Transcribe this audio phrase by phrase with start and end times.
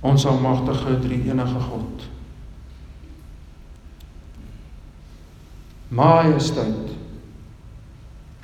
[0.00, 2.04] Ons almagtige drie enige God.
[5.88, 6.94] Majesteit.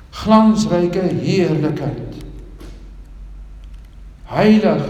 [0.09, 2.23] Glansryke heerlikheid.
[4.25, 4.83] Heilig,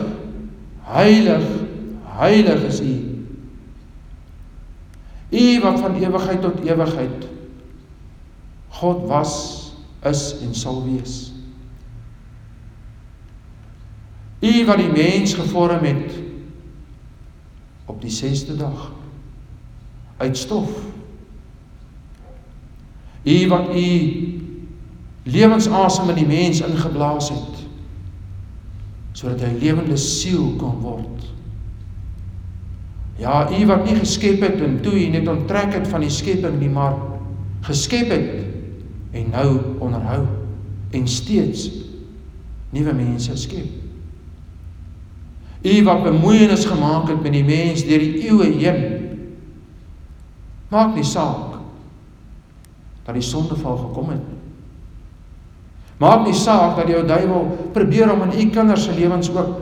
[0.82, 1.46] heilig,
[2.04, 2.95] heilig is U.
[5.36, 7.25] U wat van ewigheid tot ewigheid
[8.75, 9.34] God was,
[10.04, 11.16] is en sal wees.
[14.43, 16.18] U wat die mens gevorm het
[17.86, 18.92] op die 6de dag
[20.18, 20.70] uit stof.
[23.24, 23.89] U wat u
[25.24, 27.64] lewensasem in die mens ingeblaas het
[29.16, 31.29] sodat hy lewende siel kon word.
[33.16, 36.58] Ja, u wat nie geskep het en toe u net onttrek het van die skepping
[36.59, 36.98] nie, maar
[37.64, 40.26] geskep het en nou onderhou
[40.92, 41.70] en steeds
[42.76, 43.84] nuwe mense skep.
[45.66, 48.81] U wat bemoeienis gemaak het met die mens deur die eeue heen.
[50.70, 51.56] Maak nie saak
[53.06, 54.42] dat die sondeval gekom het nie.
[56.02, 59.62] Maak nie saak dat die ou duiwel probeer om in u kinders se lewens ook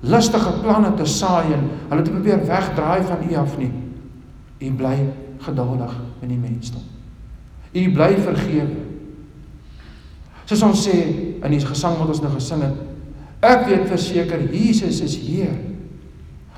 [0.00, 3.72] lustige planne te saai en hulle te probeer wegdraai van u af nie.
[4.62, 4.96] U bly
[5.42, 6.84] geduldig in die mensdom.
[7.72, 8.80] U bly vergewe.
[10.46, 10.96] Soos ons sê
[11.42, 12.91] in die gesang wat ons nou gesing het,
[13.42, 15.54] ek weet verseker Jesus is Heer.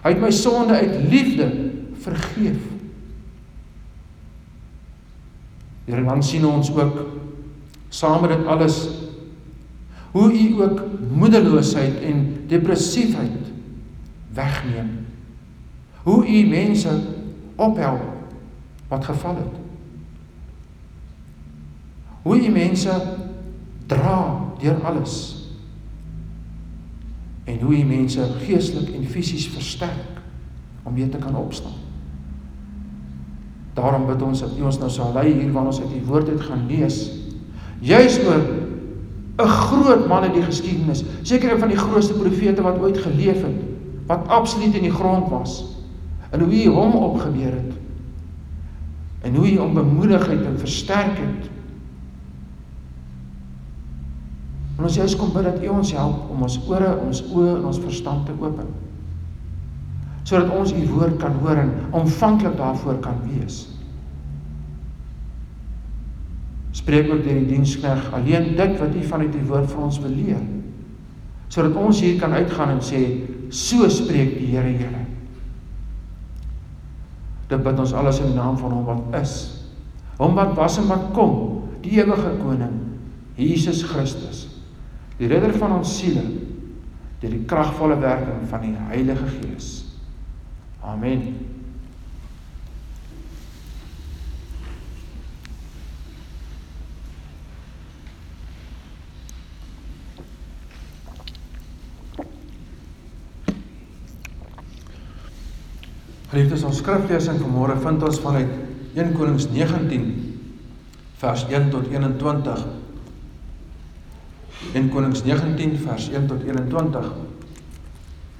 [0.04, 1.48] Hy het my sonde uit liefde
[2.04, 2.60] vergeef.
[5.88, 7.00] Here dan sien ons ook
[7.88, 8.78] saam met dit alles
[10.14, 13.50] hoe u ook moedeloosheid en depressiefheid
[14.34, 15.06] wegneem.
[16.02, 17.00] Hoe u mense
[17.56, 18.02] ophelp
[18.88, 19.56] wat geval het.
[22.22, 23.02] Hoe u mense
[23.86, 25.43] dra deur alles.
[27.44, 30.22] En hoe u mense geestelik en fisies versterk
[30.82, 31.82] om weer te kan opstaan.
[33.74, 36.28] Daarom bid ons dat U ons nou sal lei hier wanneer ons uit die woord
[36.28, 37.10] uit gaan lees.
[37.82, 38.42] Juis oor
[39.38, 43.42] 'n groot man in die geskiedenis, seker een van die grootste profete wat ooit geleef
[43.42, 43.62] het,
[44.06, 45.64] wat absoluut in die grond was.
[46.30, 47.74] En hoe hy hom opgebeur het.
[49.20, 51.50] En hoe hy hom bemoedig het en versterk het.
[54.78, 57.68] En ons juist kom bid dat U ons help om ons ore, ons oë en
[57.70, 58.72] ons verstand te open.
[60.26, 63.60] Sodat ons U woord kan hoor en ontvanklik daarvoor kan wees.
[66.74, 70.16] Spreek ook deur die dienskneg alleen dit wat U vanuit die woord vir ons wil
[70.16, 70.42] leer.
[71.54, 73.02] Sodat ons hier kan uitgaan en sê
[73.54, 75.04] so spreek die Here Here.
[77.52, 79.36] Dit bid ons alles in die naam van hom wat is.
[80.18, 82.74] Hom wat was en wat kom, die ewige koning,
[83.38, 84.53] Jesus Christus.
[85.18, 86.24] Die redder van ons siele
[87.22, 89.68] deur die kragvolle werking van die Heilige Gees.
[90.84, 91.28] Amen.
[106.34, 108.50] Geliefdes, ons skriflesing vanmôre vind ons vanuit
[108.98, 110.08] 1 Konings 19
[111.22, 112.83] vers 1 tot 21.
[114.72, 117.12] 1 Konings 19 vers 1 tot 21.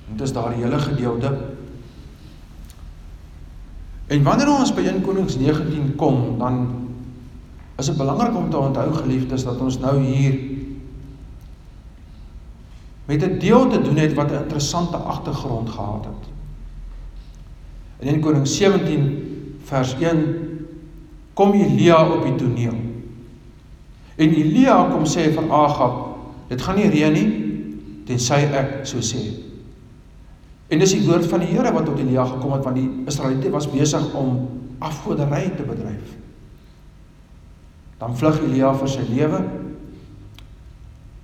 [0.09, 1.33] Dit is daar die hele gedeelte.
[4.07, 6.67] En wanneer ons by 1 Konings 19 kom, dan
[7.77, 10.37] is dit belangrik om te onthou geliefdes dat ons nou hier
[13.05, 16.23] met 'n deel te doen het wat 'n interessante agtergrond gehad het.
[17.99, 20.25] In 1 Konings 17 vers 1
[21.35, 22.75] kom Elia op die toneel.
[24.15, 26.14] En Elia kom sê vir Agab,
[26.55, 27.29] dit gaan nie reën nie
[28.07, 29.23] tensy ek so sê.
[30.73, 33.53] En dis die woord van die Here wat tot Elia gekom het want die Israeliete
[33.53, 34.37] was besig om
[34.85, 36.15] afgoderry te bedryf.
[38.01, 39.41] Dan vlug Elia vir sy lewe.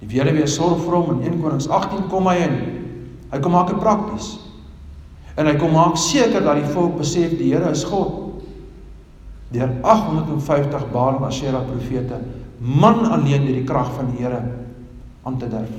[0.01, 2.57] Die weduwee sorg vir hom in 1 Konings 18 kom hy in.
[3.31, 4.33] Hy kom maak dit prakties.
[5.37, 8.43] En hy kom maak seker dat die volk besef die Here is God.
[9.53, 12.21] Deur 850 Baal en Asera profete,
[12.60, 14.41] man alleen deur die krag van die Here
[15.22, 15.72] aan te durf.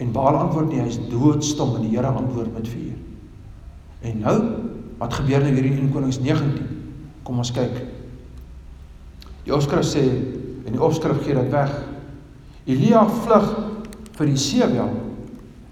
[0.00, 2.96] En Baal antwoord nie, hy is doodstom en die Here antwoord met vuur.
[4.00, 4.36] En nou,
[5.00, 6.78] wat gebeur nou hier in 1 Konings 19?
[7.22, 7.82] Kom ons kyk.
[9.44, 11.72] Die opskrif sê en die opskrif gee dit weg.
[12.70, 13.48] Elia vlug
[14.18, 14.90] vir die Sebel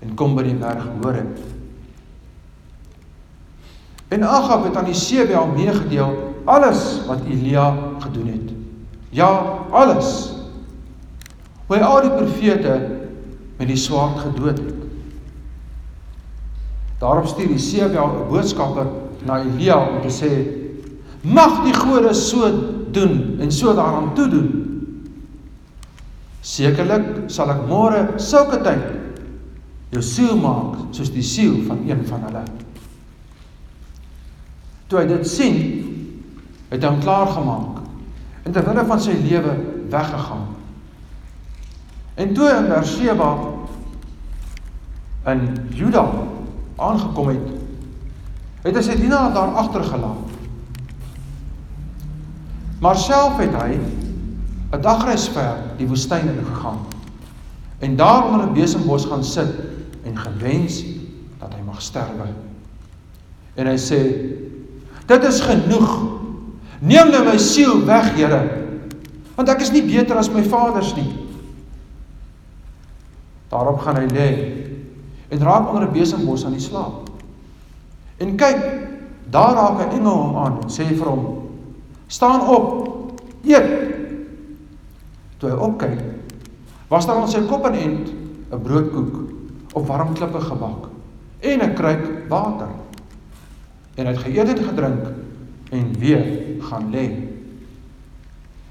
[0.04, 1.44] en kom by die berg Horeb.
[4.08, 6.16] En Agab het aan die Sebel meegedeel
[6.48, 7.68] alles wat Elia
[8.00, 8.52] gedoen het.
[9.12, 9.28] Ja,
[9.70, 10.37] alles.
[11.68, 12.74] Hoe hy al die profete
[13.58, 14.74] met die swaard gedood het.
[16.98, 18.86] Daarop stuur Jesebel 'n boodskapper
[19.26, 20.30] na Elia om te sê:
[21.22, 22.50] "Mag die gode so
[22.90, 24.50] doen en so daaraan toe doen.
[26.40, 28.84] Sekerlik sal ek môre sulke tyd
[29.90, 32.42] jou siel maak soos die siel van een van hulle."
[34.86, 35.56] Toe hy dit sien,
[36.70, 37.82] het hy hom klaar gemaak
[38.44, 39.56] en terwyl hy van sy lewe
[39.90, 40.57] weggegaan.
[42.18, 43.30] En toe in Berseba
[45.26, 46.08] in Juda
[46.76, 47.50] aangekom het,
[48.64, 50.34] het hy sy dienaar daar agtergelaat.
[52.82, 56.80] Maar self het hy 'n dagreis ver die woestyn in gegaan
[57.78, 59.54] en daar onder 'n besembos gaan sit
[60.02, 60.82] en gewens
[61.38, 62.26] dat hy mag sterwe.
[63.54, 64.02] En hy sê:
[65.06, 66.18] "Dit is genoeg.
[66.80, 68.66] Neem nou my siel weg, Here,
[69.34, 71.27] want ek is nie beter as my vaders nie."
[73.48, 74.28] Daarop gaan hy lê
[75.28, 77.08] en raak onder 'n besembos aan die slaap.
[78.16, 78.60] En kyk,
[79.30, 81.48] daar raak 'n engel hom aan en sê vir hom:
[82.06, 82.88] "Staan op.
[83.44, 83.86] Eet."
[85.36, 85.98] Toe hy opkyk,
[86.88, 88.12] was daar aan sy kop en end
[88.50, 89.16] 'n broodkoek
[89.72, 90.88] op warm klippe gebak
[91.40, 92.68] en 'n kruik water.
[93.94, 95.04] En hy het geëet en gedrink
[95.70, 96.24] en weer
[96.60, 97.06] gaan lê.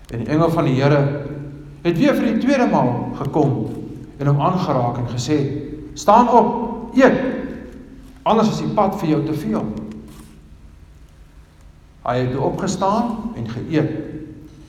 [0.07, 1.25] En die engel van die Here
[1.81, 3.69] het weer vir die tweede maal gekom
[4.17, 5.37] en hom aangeraak en gesê:
[5.93, 7.19] "Staan op, eet.
[8.23, 9.65] Anders is die pad vir jou te veel."
[12.07, 13.91] Hy het opgestaan en geëet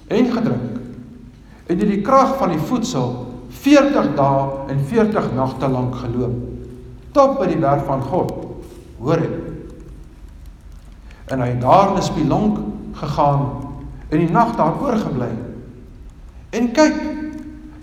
[0.09, 0.79] en gedrink.
[1.67, 6.35] En in die krag van die voedsel 40 dae en 40 nagte lank geloop
[7.13, 8.33] tot by die berg van God.
[8.99, 9.37] Hoor dit.
[11.29, 12.59] En hy het daar in 'n spilonk
[12.93, 13.41] gegaan
[14.09, 15.31] en die nag daar oorgebly.
[16.51, 16.97] En kyk,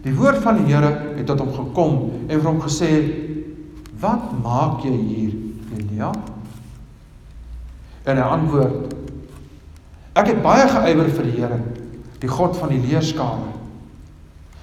[0.06, 1.96] die woord van die Here het tot hom gekom
[2.28, 2.92] en vir hom gesê:
[4.00, 5.34] "Wat maak jy hier,
[5.78, 6.12] Elia?"
[8.06, 8.94] En hy antwoord:
[10.14, 11.60] "Ek het baie geëiwer vir die Here,
[12.22, 13.50] die God van die leerskare.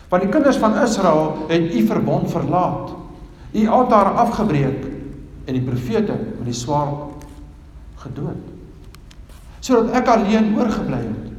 [0.09, 2.95] Want die kinders van Israel het u verbond verlaat,
[3.53, 4.85] u altaar afgebreek
[5.47, 7.25] en die profete met die swaard
[7.97, 8.39] gedood,
[9.61, 11.31] sodat ek alleen oorgebly het."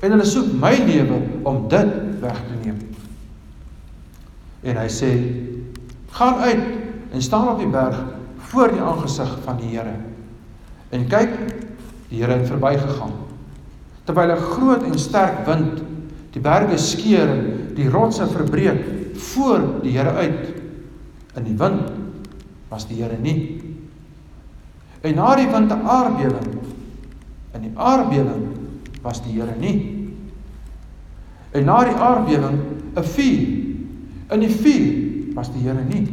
[0.00, 2.89] En hulle soek my lewe om dit weg te neem.
[4.62, 5.10] En hy sê:
[6.10, 6.64] "Gaan uit
[7.12, 7.96] en staan op die berg
[8.50, 9.94] voor die aangesig van die Here."
[10.90, 11.30] En kyk,
[12.08, 13.12] die Here het verbygegaan.
[14.04, 15.82] Terwyl 'n groot en sterk wind
[16.30, 18.84] die berge skeur en die rotse verbreek
[19.14, 20.54] voor die Here uit.
[21.36, 21.90] In die wind
[22.68, 23.62] was die Here nie.
[25.00, 26.58] En na die wind 'n aardbewing.
[27.54, 28.46] In die aardbewing
[29.02, 30.06] was die Here nie.
[31.50, 32.58] En na die aardbewing
[32.96, 33.69] 'n vuur.
[34.30, 36.06] In die vuur was die Here nie.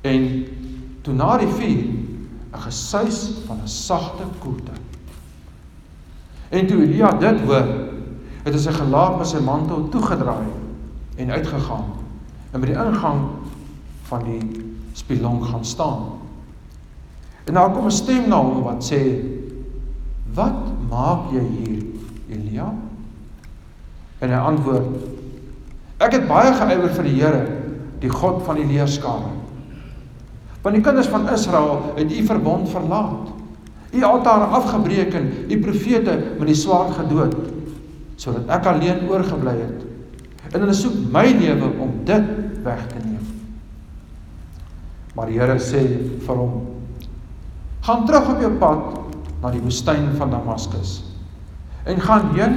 [0.00, 0.46] En
[1.04, 1.84] toe na die vuur
[2.52, 4.72] 'n gesuis van 'n sagte koelte.
[6.48, 7.68] En toe Elia dit hoor,
[8.42, 10.48] het hy sy gelaat met sy mantel toegedraai
[11.16, 11.84] en uitgegaan
[12.52, 13.20] en by die ingang
[14.08, 16.02] van die spilonk gaan staan.
[17.44, 19.24] En daar kom 'n stem na hom wat sê:
[20.34, 21.82] "Wat maak jy hier,
[22.28, 22.74] Elia?"
[24.18, 25.19] En hy antwoord:
[26.00, 27.42] "Ek het baie geëiwer vir die Here,
[28.00, 29.34] die God van die leerskare.
[30.62, 33.28] Want die kinders van Israel het u verbond verlaat.
[33.92, 37.36] U altaar afgebreek en u profete met die swaard gedood,
[38.16, 39.86] sodat ek alleen oorgebly het.
[40.52, 42.32] En hulle soek my lewe om dit
[42.64, 43.24] weg te neem."
[45.14, 45.84] Maar die Here sê
[46.26, 46.66] vir hom:
[47.80, 49.00] Gaan terug op jou pad
[49.42, 51.00] na die woestyn van Damaskus
[51.88, 52.56] en gaan heen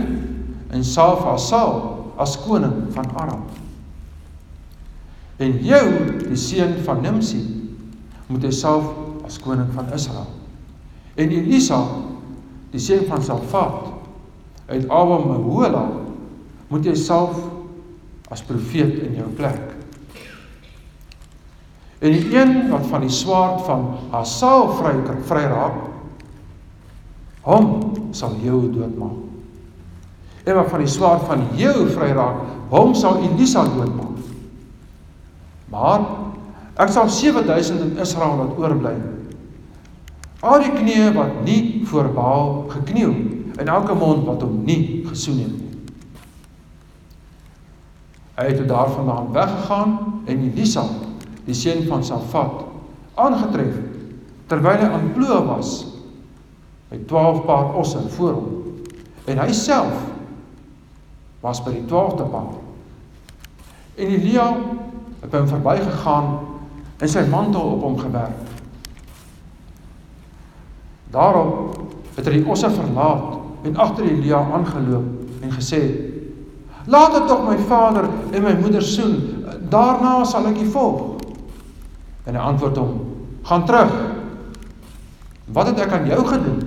[0.76, 3.44] en salf Hasael as koning van Aram.
[5.42, 5.86] En jou,
[6.28, 7.42] die seun van Nimsi,
[8.30, 8.92] moet hy salf
[9.28, 10.30] as koning van Israel.
[11.18, 11.80] En Elisa,
[12.74, 13.92] die seun van Safat
[14.70, 15.84] uit Abel-Mehola,
[16.70, 17.38] moet jy salf
[18.34, 19.74] as profeet in jou plek.
[22.04, 24.96] En die een wat van die swaard van Hasael vry
[25.28, 25.44] vry
[27.44, 27.70] hom
[28.16, 29.23] sal jou doodmaak.
[30.44, 32.42] En wat van die swaard van jou vry raak,
[32.74, 34.10] hom sal Elisa doodmaak.
[35.74, 36.04] Maar
[36.84, 38.94] ek sal 7000 in Israel laat oorbly.
[40.44, 43.14] Al die knieë wat nie voor Baal gekniel
[43.58, 45.70] en elke mond wat hom nie gesoen het nie.
[48.34, 50.84] Hy het daarvandaan weggegaan en Elisa
[51.46, 52.64] die seun van Safat,
[53.20, 53.76] aangetref
[54.52, 55.74] terwyl hy aan ploeg was
[56.92, 58.50] met 12 paar osse voor hom.
[59.30, 60.13] En hy self
[61.44, 62.56] was by die 12de paar.
[64.00, 64.48] En Elia
[65.20, 66.30] het by hom verbygegaan
[67.04, 68.54] en sy mantel op hom gewerp.
[71.12, 71.82] Daarop
[72.16, 75.82] het hy die osse verlaat en agter Elia aangeloop en gesê:
[76.88, 81.02] "Laat dit tog my vader en my moeder soen, daarna sal ek u volg."
[82.24, 83.00] En hy antwoord hom:
[83.44, 83.92] "Gaan terug.
[85.52, 86.62] Wat het ek aan jou gedoen?"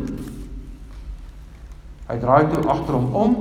[2.06, 3.36] Hy draai toe agter hom om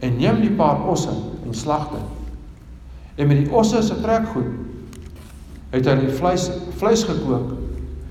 [0.00, 1.12] en neem die paar osse
[1.44, 2.10] en slag dit.
[3.14, 4.50] En met die osse se trekgoed
[5.74, 6.48] het hy die vleis
[6.78, 7.54] vleis gekook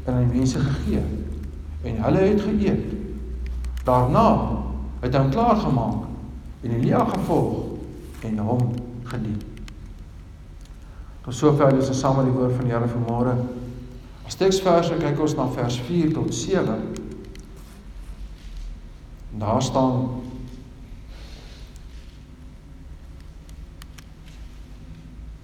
[0.05, 1.03] en aan die mense gegee
[1.83, 2.91] en hulle het geëet.
[3.83, 4.27] Daarna
[5.03, 6.05] het hy hom klaar gemaak
[6.63, 8.69] en Elia gevolg en hom
[9.11, 9.41] gedien.
[11.23, 13.35] Tot sover is ons saam met die woord van die Here vanmôre.
[14.27, 16.77] As teksverse kyk ons na vers 4 tot 7.
[19.39, 20.07] Daar staan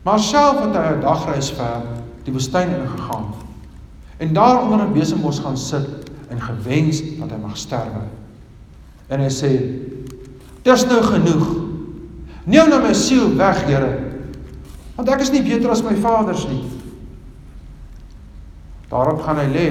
[0.03, 1.81] Maar self het hy 'n dagreis ver
[2.23, 3.33] die woestyn ingegaan
[4.17, 5.87] en daar onder 'n besembos gaan sit
[6.27, 8.03] en gewens dat hy mag sterwe.
[9.07, 9.51] En hy sê:
[10.61, 11.47] "Dis nou genoeg.
[12.43, 13.99] Neem nou my siel weg, Here,
[14.95, 16.63] want ek is nie beter as my vaders nie."
[18.89, 19.67] Daarop gaan hy lê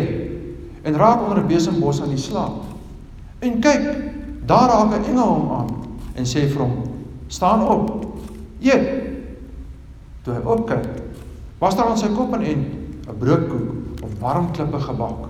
[0.83, 2.63] en raak onder 'n besembos aan die slaap.
[3.39, 3.97] En kyk,
[4.47, 5.71] daar raak 'n engel hom aan
[6.15, 6.83] en sê vir hom:
[7.27, 8.07] "Staan op.
[8.61, 9.08] Eet."
[10.29, 10.85] Toe hy opkyk,
[11.57, 12.65] was daar aan sy kop en end
[13.09, 15.29] 'n broodkoek of warm klippe gebak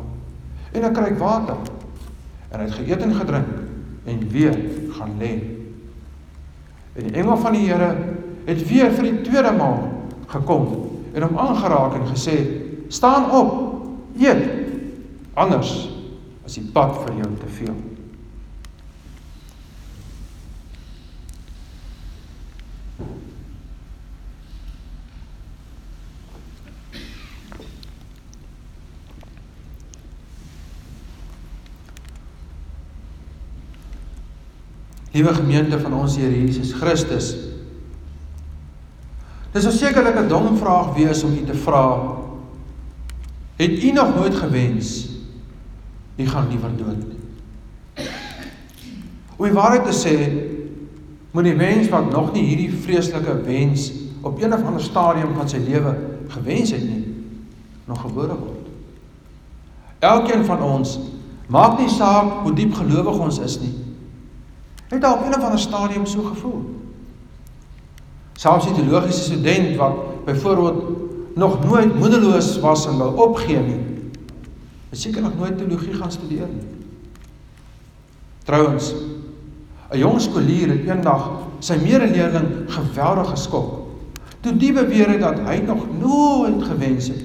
[0.75, 1.55] en 'n kruik water.
[2.51, 3.47] En hy het geëet en gedrink
[4.05, 4.59] en weer
[4.91, 5.39] gaan lê.
[6.97, 7.95] En die engel van die Here
[8.45, 9.87] het weer vir die tweede maal
[10.27, 10.67] gekom
[11.15, 12.37] en hom aangeraak en gesê:
[12.89, 13.83] "Staan op,
[14.19, 14.51] eet.
[15.35, 15.95] Anders
[16.45, 17.88] is die pad vir jou te veel."
[35.19, 37.33] Liewe gemeente van ons Here Jesus Christus.
[39.51, 42.15] Dis so sekerlik 'n dom vraag wees om u te vra.
[43.57, 45.09] Het u nog nooit gewens
[46.17, 47.19] u gaan liewer dood nie?
[49.37, 50.17] Om die waarheid te sê,
[51.31, 55.49] moet die mens wat nog nie hierdie vreeslike wens op een of ander stadium van
[55.49, 55.97] sy lewe
[56.29, 57.15] gewens het nie,
[57.85, 58.67] nog gebore word.
[59.99, 60.99] Elkeen van ons
[61.47, 63.88] maak nie saak hoe diep gelowig ons is nie.
[64.89, 66.63] Het daar op een of ander stadium so gevoel.
[68.33, 70.83] Selfs die teologiese student wat byvoorbeeld
[71.35, 73.81] nog nooit moedeloos was en wou opgee nie,
[74.89, 76.67] het seker nog nooit teologie gaan studeer nie.
[78.45, 78.95] Trouwens,
[79.91, 83.87] 'n jong skoolier het eendag sy medeleerling geweldig geskok.
[84.41, 87.25] Toe die beweer het dat hy nog nooit gewens het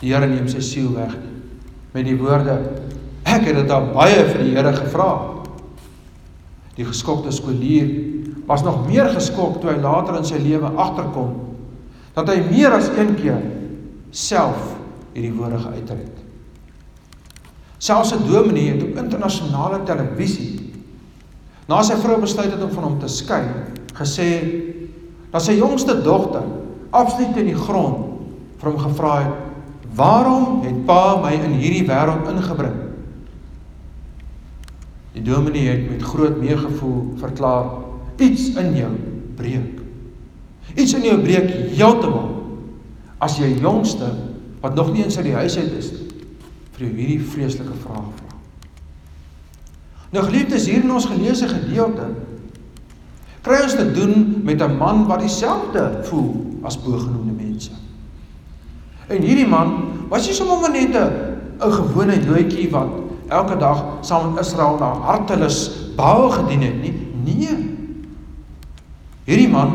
[0.00, 1.34] die Here neem sy siel weg nie.
[1.92, 2.60] Met die woorde:
[3.22, 5.39] "Ek het dit al baie vir die Here gevra."
[6.76, 7.88] Die geskokte skoolier
[8.46, 11.36] was nog meer geskok toe hy later in sy lewe agterkom
[12.16, 13.42] dat hy meer as een keer
[14.10, 14.74] self
[15.14, 16.16] hierdie woorde geuit het.
[17.78, 20.72] Selfs 'n dominee het op internasionale televisie
[21.68, 23.44] na sy vrou besluit het om van hom te skei,
[23.94, 24.28] gesê
[25.30, 26.42] dat sy jongste dogter
[26.90, 27.96] absoluut in die grond
[28.58, 29.34] vir hom gevra het:
[29.94, 32.89] "Waarom het pa my in hierdie wêreld ingebring?"
[35.12, 37.64] Die dominee het met groot meegevoel verklaar:
[38.16, 38.92] "Iets in jou
[39.34, 39.80] breek.
[40.74, 42.28] Iets in jou breek heeltemal
[43.18, 44.12] as jy jongste
[44.60, 45.90] wat nog nie in sy huis uit is
[46.72, 48.36] vir jou hierdie vreeslike vraag vra."
[50.10, 52.06] Nou geliefdes, hier in ons geleesde gedeelte
[53.40, 57.70] kry ons te doen met 'n man wat dieselfde voel as bogenoemde mense.
[59.08, 61.10] En hierdie man was nie sommer net 'n
[61.66, 66.94] 'n gewone joetjie wat elke dag saam met Israel na hartelus Baal gedien het nie.
[67.24, 67.56] Nee.
[69.24, 69.74] Hierdie man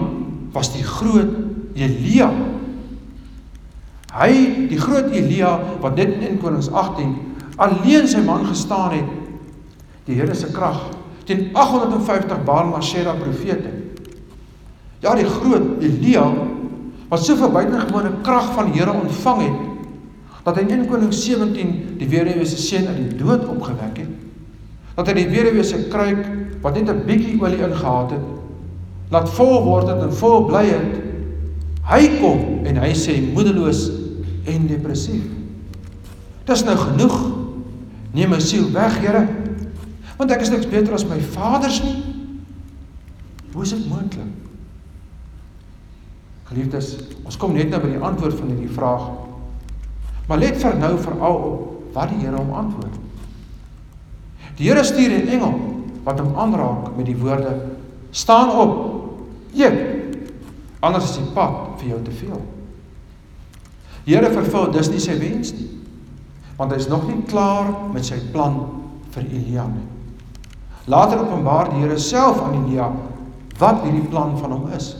[0.55, 1.31] was die groot
[1.75, 2.31] Elia.
[4.15, 4.31] Hy,
[4.71, 7.13] die groot Elia wat dit in Konings 18
[7.61, 9.11] alleen sy man gestaan het.
[10.07, 10.81] Die Here se krag
[11.25, 13.71] teen 850 Baal en Asherah profete.
[15.01, 16.25] Ja, die groot Elia
[17.09, 19.74] wat so 'n buitengewone krag van die Here ontvang het
[20.45, 24.11] dat hy in 1 Konings 17 die weduwee se seun uit die dood opgewek het.
[24.95, 26.21] Dat hy die weduwee se kruik
[26.61, 28.27] wat net 'n bietjie olie ingehaat het,
[29.09, 30.93] laat vol word het en vol bly het.
[31.89, 33.89] Hy kom en hy sê moedeloos
[34.45, 35.25] en depressief.
[36.45, 37.17] Dis nou genoeg.
[38.13, 39.27] Neem my siel weg, Here.
[40.17, 42.03] Want ek is niks beter as my vaders nie.
[43.53, 44.31] Hoe is dit moontlik?
[46.43, 49.24] Geliefdes, ons kom net nou by die antwoord van hierdie vraag
[50.27, 52.97] Maar let vir nou veral op wat die Here hom antwoord.
[54.57, 55.53] Die Here stuur 'n engel
[56.03, 57.55] wat hom aanraak met die woorde:
[58.11, 59.03] "Staan op.
[59.55, 59.79] Eet.
[60.79, 62.41] Anders is die pad vir jou te veel."
[64.03, 65.69] Die Here vervul dus nie sy wens nie.
[66.57, 68.69] Want hy is nog nie klaar met sy plan
[69.11, 69.87] vir Elia nie.
[70.85, 72.91] Later openbaar die Here self aan Elia
[73.57, 74.95] wat hierdie plan van hom is.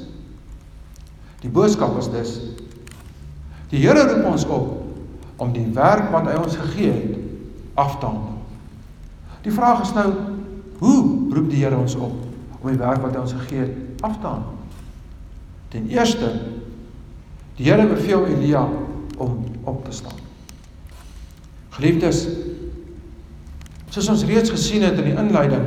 [1.42, 2.40] Die boodskap is dus
[3.70, 4.85] die Here roep ons op
[5.36, 7.18] om die werk wat hy ons gegee het
[7.76, 8.40] af te handel.
[9.44, 10.08] Die vraag is nou,
[10.80, 11.00] hoe
[11.34, 12.16] roep die Here ons op
[12.62, 14.54] om die werk wat hy ons gegee het af te handel?
[15.74, 16.32] Ten eerste,
[17.60, 18.64] die Here beveel Elia
[19.18, 20.24] om op te staan.
[21.76, 22.26] Geliefdes,
[23.92, 25.66] soos ons reeds gesien het in die inleiding,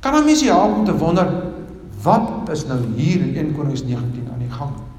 [0.00, 1.28] kan 'n mens help om te wonder
[2.02, 4.89] wat is nou hier in 1 Konings 19 aan die gang?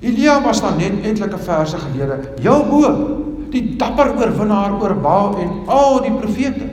[0.00, 2.90] Elia was dan net etlike verse gelede jou bo
[3.50, 6.66] die dapper oorwinnaar oor Baal en al die profete.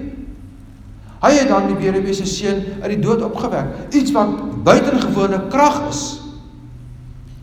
[1.24, 4.34] Hy het dan die weduwee se seun uit die dood opgewek, iets wat
[4.66, 6.02] buitengewone krag is.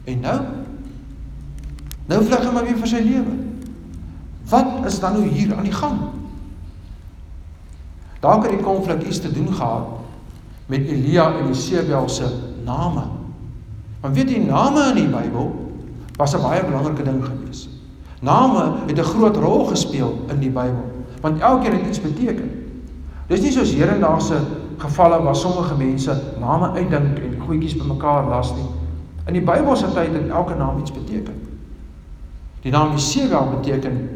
[0.04, 0.40] En nou
[2.10, 3.36] nou vlug hy maar weer vir sy lewe.
[4.50, 6.00] Wat is dan nou hier aan die gang?
[8.20, 9.94] Dalk het die konflik iets te doen gehad
[10.66, 12.26] met Elia en Jezebel se
[12.66, 13.06] name.
[14.02, 15.48] Want weet jy name in die Bybel
[16.20, 17.68] was 'n baie belangrike ding gewees.
[18.20, 20.84] Name het 'n groot rol gespeel in die Bybel,
[21.20, 22.50] want elkeen het iets beteken.
[23.26, 24.36] Dis nie soos hedendaagse
[24.76, 28.68] gevalle waar sommige mense name uitdink en goedjies bymekaar las nie.
[29.26, 31.34] In die Bybel se tyd het elke naam iets beteken.
[32.60, 34.08] Die naam Jesewel beteken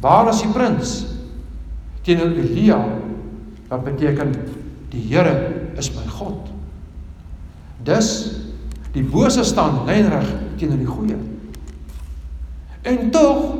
[0.00, 1.06] waar is die prins?
[2.02, 2.84] Teenoor Elia
[3.68, 4.34] wat beteken
[4.88, 6.48] die Here is my God.
[7.82, 8.32] Dus
[8.92, 11.16] die bose staan lynreg teenoor die goeie.
[12.86, 13.54] En tog,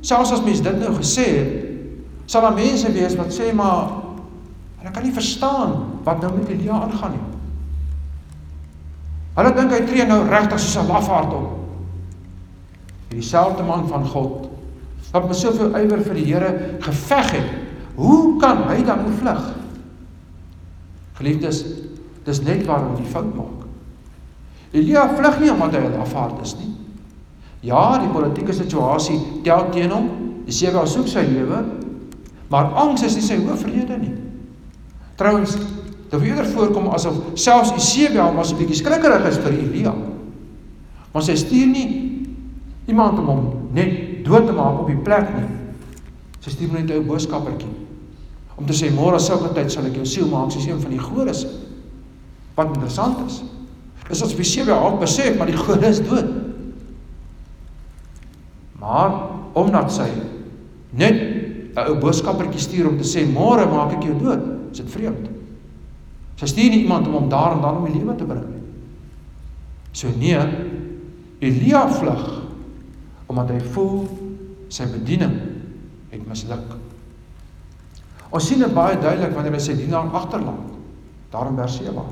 [0.00, 1.56] selfs as mens dit nou gesê het,
[2.30, 3.90] sal daar mense wees wat sê maar
[4.80, 5.74] hulle kan nie verstaan
[6.06, 7.26] wat nou met Elia aangaan nie.
[9.36, 11.50] Hulle dink hy tree nou regtig soos 'n lafaard op.
[13.10, 14.48] Hierdie selfde man van God
[15.12, 17.50] wat met soveel ywer vir die Here geveg het,
[17.96, 19.40] hoe kan hy dan vlug?
[21.18, 21.64] Geliefdes,
[22.24, 23.59] dis net waar hulle die fout maak.
[24.70, 26.74] Elia vlug nie omdat hy 'n lafaard is nie.
[27.60, 30.08] Ja, die politieke situasie tel teen hom.
[30.46, 31.64] Die sewe soek sy lewe,
[32.48, 34.14] maar angs is nie sy hoofrede nie.
[35.16, 35.56] Trouwens,
[36.10, 39.94] dit weer voorkom asof selfs Isebel was 'n bietjie skrikkerig is vir Elia.
[41.12, 42.26] Maar sy stuur nie
[42.86, 45.48] iemand om hom net dood te maak op die plek nie.
[46.40, 47.80] Sy stuur net 'n ou boodskappertjie
[48.56, 51.00] om te sê môre sulke tyd sal ek jou siel maak soos een van die
[51.00, 51.48] gode se.
[52.54, 53.42] Wat interessant is,
[54.10, 56.28] is as Isebel al besef maar die gode is dood.
[58.80, 59.12] Maar
[59.58, 60.08] omdat sy
[60.90, 61.20] net
[61.76, 64.42] 'n ou boodskappertjie stuur om te sê môre maak ek jou dood,
[64.72, 65.28] is dit vreemd.
[66.36, 68.62] Sy stuur nie iemand om hom daar en dan om die lewe te bring nie.
[69.92, 70.38] So nee,
[71.40, 72.40] Elia vlug
[73.30, 74.08] omdat hy voel
[74.68, 75.36] sy bediening
[76.10, 76.76] het misluk.
[78.30, 80.72] Ons sien dit baie duidelik wanneer hy sy dienaar agterlaat,
[81.30, 82.02] daar in 7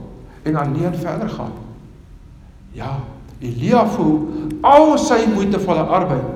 [0.45, 1.53] en alleen verder gaan.
[2.77, 2.99] Ja,
[3.41, 6.35] Elia voel al sy moeitevolle arbeid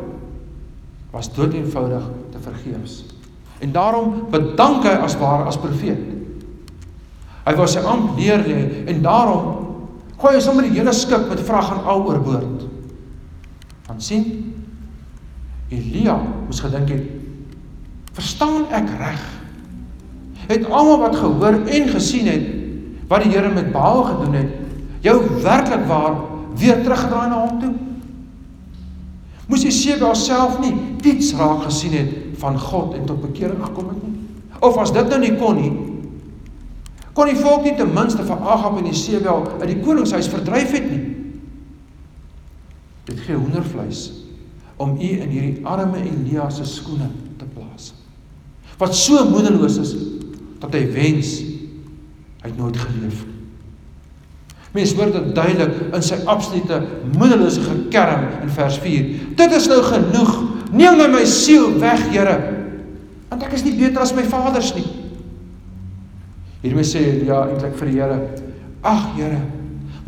[1.13, 3.03] was dood eenvoudig te vergeefs.
[3.61, 6.01] En daarom bedank hy as ware as profeet.
[7.43, 9.51] Hy wou sy amp neer lê en daarom
[10.23, 12.65] gooi hy sommer die hele skip met vrag en al oorboord.
[13.89, 14.25] Want sien
[15.73, 17.21] Elia moes gedink het
[18.17, 19.23] verstaan ek reg?
[20.49, 22.51] Het almal wat gehoor en gesien het
[23.09, 24.53] wat die Here met Baal gedoen het,
[25.03, 26.17] jou werklik waar
[26.59, 27.73] weer teruggedraai na hom toe?
[29.51, 34.03] Moes Jesebel self nie iets raak gesien het van God en tot bekering gekom het
[34.07, 34.15] nie?
[34.63, 35.73] Of as dit nou nie kon nie,
[37.13, 40.87] kon die volk nie ten minste van Agab en Jesebel uit die koningshuis verdryf het
[40.89, 41.03] nie?
[43.11, 44.07] Dit gee hoendervleis
[44.81, 47.93] om u in hierdie arme Elia se skoene te plaas.
[48.81, 49.93] Wat so moedeloos is
[50.63, 51.37] dat hy wens
[52.43, 53.32] hy het nooit geleef nie.
[54.73, 56.79] Mens hoor dit duidelik in sy absolute
[57.13, 59.11] moedelose gekerm in vers 4.
[59.37, 60.33] Dit is nou genoeg.
[60.73, 62.37] Neem nou my siel weg, Here.
[63.29, 64.87] Want ek is nie beter as my vaders nie.
[66.63, 68.19] Hiermee sê ja eintlik vir die Here:
[68.81, 69.41] "Ag Here,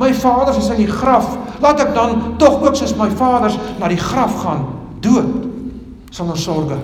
[0.00, 1.37] my vaders is in die graf.
[1.61, 4.66] Laat ek dan tog ook soos my vaders na die graf gaan,
[5.00, 5.48] dood
[6.11, 6.79] sonder sorge."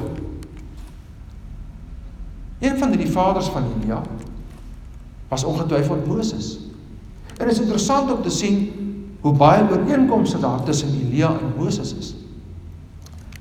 [2.61, 4.03] Een van die vaders van Elia
[5.29, 6.70] was ongetwyfeld Moses.
[7.41, 8.59] En is interessant om te sien
[9.21, 12.15] hoe baie ooreenkomste daar tussen Elia en Moses is.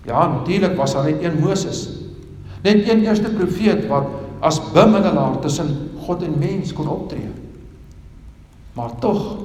[0.07, 1.89] Ja, natuurlik was daar net een Moses.
[2.63, 4.07] Net een eerste profeet wat
[4.39, 7.31] as bemiddelaar tussen God en mens kon optree.
[8.73, 9.37] Maar tog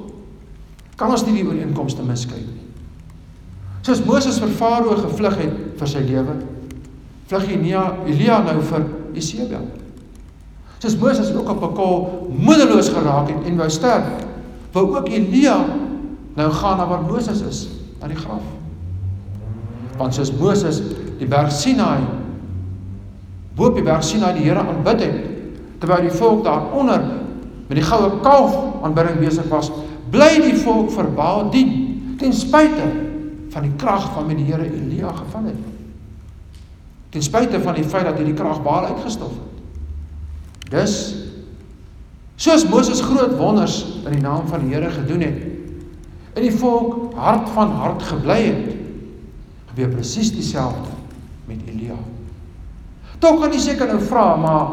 [0.97, 2.61] kan ons nie die ooreenkomste miskyk nie.
[3.85, 6.37] Soos Moses vir Farao gevlug het vir sy lewe,
[7.29, 8.87] vlug Elia Elia nou vir
[9.19, 9.67] Isebel.
[10.79, 14.07] Soos Moses ook op 'n kol moedeloos geraak het en wou sterf,
[14.75, 15.57] wou ook Elia
[16.35, 17.69] nou gaan na waar Moses is,
[18.01, 18.43] na die graf.
[19.97, 20.81] Want soos Moses
[21.21, 22.03] die berg Sinai
[23.55, 25.19] bo op die berg Sinai die Here aanbid het,
[25.79, 27.05] terwyl die volk daaronder
[27.69, 29.71] met die goue kalf aanbidding besig was,
[30.11, 31.71] bly die volk vir Baal dien
[32.19, 32.89] ten spyte
[33.55, 35.63] van die krag van met die Here Elia geval het.
[37.15, 40.71] Ten spyte van die feit dat hy die krag Baal uitgestof het.
[40.75, 40.97] Dus
[42.37, 45.43] soos Moses groot wonders in die naam van die Here gedoen het
[46.35, 48.73] en die volk hart van hart gebly het,
[49.71, 50.91] gebeur presies dieselfde
[51.47, 51.99] met Elia.
[53.23, 54.73] Tog kan jy seker nou vra, maar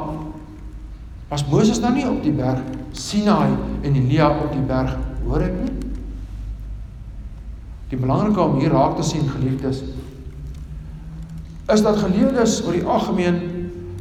[1.29, 2.63] was Moses nou nie op die berg
[2.97, 3.53] Sinai
[3.85, 4.97] en Elia op die berg
[5.27, 5.77] Horeb nie?
[7.91, 9.83] Die belangrike om hier raak te sien geliefdes
[11.71, 13.37] is dat geleerdes oor die algemeen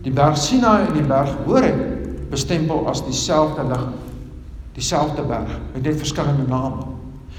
[0.02, 1.99] die berg Sinai en die berg Horeb
[2.30, 3.98] bestempel as dieselfde liggaam,
[4.76, 6.86] dieselfde berg met net verskillende name.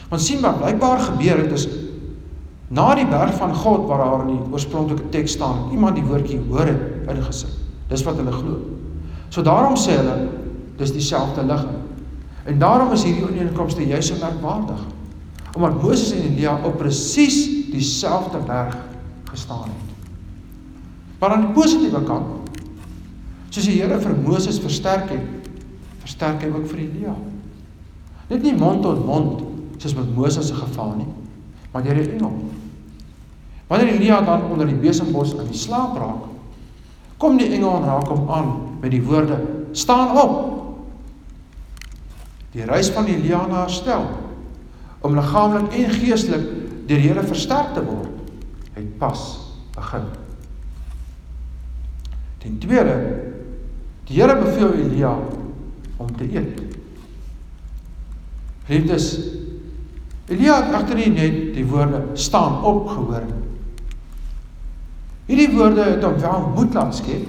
[0.09, 1.67] Want sien wat blykbaar gebeur het is
[2.71, 6.39] na die berg van God waar daar in die oorspronklike teks staan, iemand die woordjie
[6.49, 7.51] Horeb ingesit.
[7.91, 8.59] Dis wat hulle glo.
[9.31, 10.29] So daarom sê hulle
[10.79, 11.81] dis dieselfde liggaam.
[12.47, 14.79] En daarom is hierdie ooreenkomste juis so merkwaardig.
[15.51, 18.77] Omdat Moses en Elia op presies dieselfde berg
[19.31, 19.91] gestaan het.
[21.19, 22.40] Maar aan die positiewe kant,
[23.51, 25.49] soos die Here vir Moses versterk het,
[26.01, 27.15] versterk hy ook vir Elia.
[28.31, 29.43] Net nie mond tot mond
[29.81, 31.09] soos met Moses se geval nie,
[31.73, 32.37] maar deur die engel.
[33.67, 36.27] Wanneer Elia dan onder die besembos in die slaap raak,
[37.21, 39.37] kom die engel en raak hom aan met die woorde:
[39.71, 40.39] "Staan op."
[42.51, 44.05] Die reis van Elia na herstel
[45.01, 46.43] om liggaamlik en geestelik
[46.87, 48.09] deur die Here versterk te word,
[48.75, 49.21] het pas
[49.75, 50.05] begin.
[52.41, 53.30] Ten tweede,
[54.09, 55.13] die Here beveel Elia
[55.97, 56.61] om te eet.
[58.67, 59.07] Geliefdes,
[60.31, 63.39] Elia het agter nie net die woorde staan op gehoor nie.
[65.31, 67.27] Hierdie woorde het hom wel moed laat skep.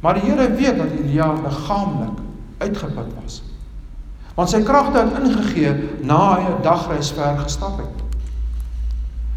[0.00, 2.18] Maar die Here weet dat Elia liggaamlik
[2.58, 3.42] uitgeput was.
[4.36, 5.72] Want sy kragte het ingegee
[6.04, 8.04] na hy 'n dagreis ver gestap het.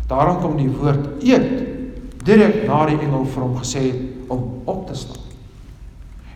[0.08, 1.68] Daarom kom die woord eet
[2.24, 5.29] direk na die engel vir hom gesê het om op te staan.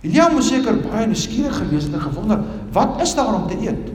[0.03, 2.41] Elia moes seker baie nuuskierig gewees het en gewonder,
[2.75, 3.91] wat is daar om te eet?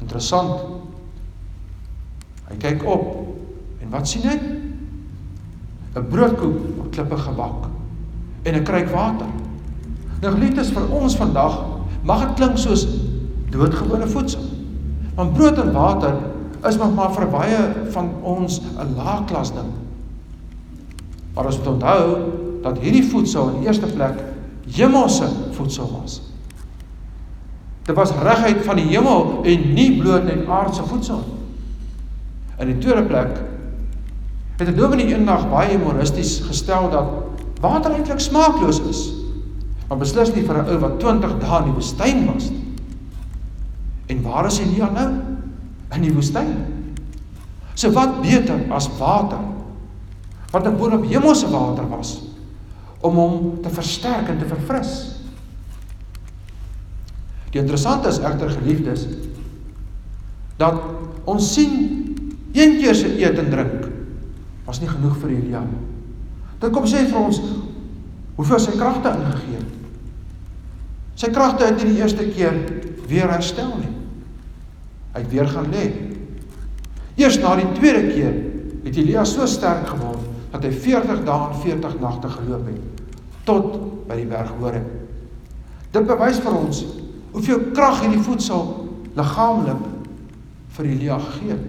[0.00, 0.62] Interessant.
[2.48, 3.10] Hy kyk op
[3.84, 4.38] en wat sien hy?
[5.90, 7.68] 'n Broodkoek op klippe gebak
[8.42, 9.26] en 'n kruik water.
[10.20, 11.60] Nou geliefdes vir ons vandag
[12.02, 12.86] mag dit klink soos
[13.50, 14.42] doodgewone voedsel.
[15.14, 16.14] Want brood en water
[16.68, 19.79] is nog maar vir baie van ons 'n laagklas ding.
[21.34, 22.16] Maar ons moet onthou
[22.62, 24.18] dat hierdie voedsel in die eerste plek
[24.70, 26.20] hemelse voedsel was.
[27.86, 31.38] Dit was reguit van die hemel en nie bloot net aardse voedsel nie.
[32.60, 33.40] In die tweede plek
[34.60, 37.08] het 'n dominee eendag baie humoristies gestel dat
[37.60, 39.12] water eintlik smaakloos is.
[39.88, 42.64] Maar beslis nie vir 'n ou wat 20 dae in die woestyn was nie.
[44.06, 45.10] En waar is Elia nou?
[45.94, 46.54] In die woestyn.
[47.74, 49.38] So wat beter as water?
[50.50, 52.22] Wat 'n boonop hemelse water was
[53.00, 55.16] om hom te versterk en te verfris.
[57.50, 59.06] Die interessante is egter geliefdes
[60.56, 60.82] dat
[61.24, 62.00] ons sien
[62.52, 63.86] Een keer se eet en drink
[64.66, 65.62] was nie genoeg vir Elia.
[66.60, 67.38] Dit kom sê vir ons
[68.36, 69.76] hoeveel sy kragte ingegee het.
[71.20, 72.56] Sy kragte het nie die eerste keer
[73.10, 73.92] weer herstel nie.
[75.14, 75.86] Hy het weer gaan lê.
[77.20, 78.34] Eers na die tweede keer
[78.86, 80.19] het Elia so sterk geword
[80.50, 83.04] dat hy 40 dae en 40 nagte geloop het
[83.48, 83.76] tot
[84.08, 84.86] by die berg Horeb.
[85.90, 86.84] Dit bewys vir ons
[87.32, 88.66] hoeveel krag hierdie voedsel
[89.16, 89.84] liggaamlik
[90.76, 91.68] vir Elia gegee het.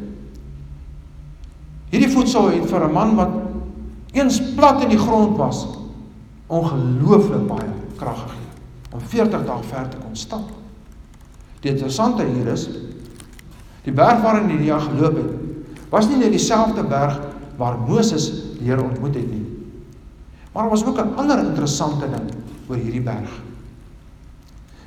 [1.92, 3.34] Hierdie voedsel het vir 'n man wat
[4.14, 5.68] eens plat in die grond was,
[6.48, 8.50] ongelooflik baie krag gegee
[8.92, 10.50] om 40 dae ver te kon stap.
[11.62, 12.68] Die interessante hier is
[13.84, 15.32] die berg waarin Elia geloop het,
[15.90, 17.20] was nie net dieselfde berg
[17.58, 19.46] waar Moses die Here ontmoet het nie.
[20.52, 22.30] Maar daar was ook 'n ander interessante ding
[22.68, 23.30] oor hierdie berg.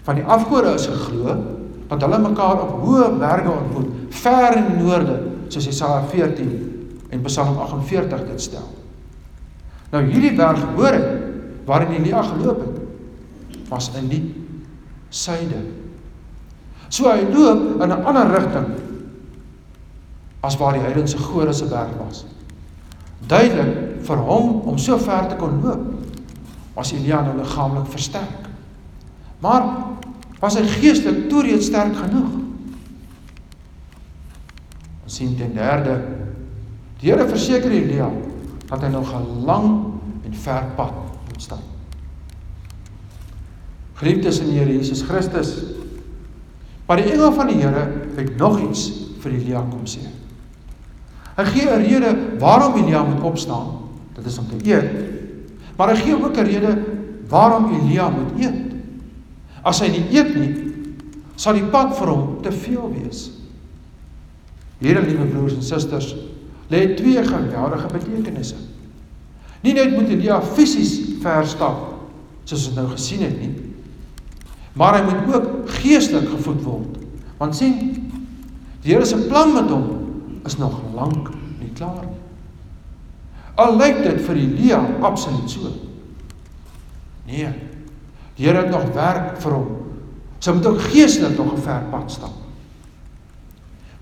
[0.02, 1.36] Van die afgode is geglo
[1.88, 7.22] dat hulle mekaar op hoë berge ontmoet, ver in die noorde soos Jesaja 14 en
[7.22, 8.68] Psalm 48 dit stel.
[9.90, 11.20] Nou hierdie berg hoor hy
[11.64, 12.80] waarin Elia geloop het
[13.68, 14.22] was in die
[15.08, 15.62] suide.
[16.88, 18.66] So hy loop in 'n ander rigting
[20.40, 22.24] as waar die heidense gode se berg was.
[23.28, 25.90] Duidelik vir hom om so ver te kon loop
[26.74, 28.48] was Elia nou liggaamlik versterk.
[29.40, 29.68] Maar
[30.40, 32.32] was hy geestelik toe reeds sterk genoeg?
[35.04, 36.00] Ons sien ten derde
[37.00, 38.08] die Here verseker Elia
[38.68, 39.68] dat hy nog 'n lang
[40.24, 40.94] en ver pad
[41.28, 41.62] moet stap.
[43.94, 45.62] Geliefdes in die Here Jesus Christus,
[46.86, 50.23] maar die engel van die Here het nog iets vir Elia kom sê.
[51.36, 53.66] Hy gee 'n rede waarom Elia moet opstaan.
[54.14, 54.90] Dit is om te eet.
[55.76, 56.78] Maar hy gee ook 'n rede
[57.28, 58.74] waarom Elia moet eet.
[59.62, 60.72] As hy nie eet nie,
[61.34, 63.30] sal die pad vir hom te veel wees.
[64.78, 66.14] Here liewe broers en susters,
[66.68, 68.56] lê twee geweldige betekenisse.
[69.60, 71.94] Nie net moet Elia fisies ver stap
[72.44, 73.54] soos ons nou gesien het nie,
[74.76, 76.98] maar hy moet ook geestelik gevoed word.
[77.38, 77.78] Want sien,
[78.82, 80.03] die Here se plan met hom
[80.44, 81.30] is nog lank
[81.60, 82.20] nie klaar nie.
[83.54, 85.70] Al lyk dit vir Elia absoluut so.
[87.28, 87.50] Nee.
[88.34, 89.68] Die Here het nog werk vir hom.
[90.42, 92.34] Sy moet ook geestelik nog 'n ver pad stap.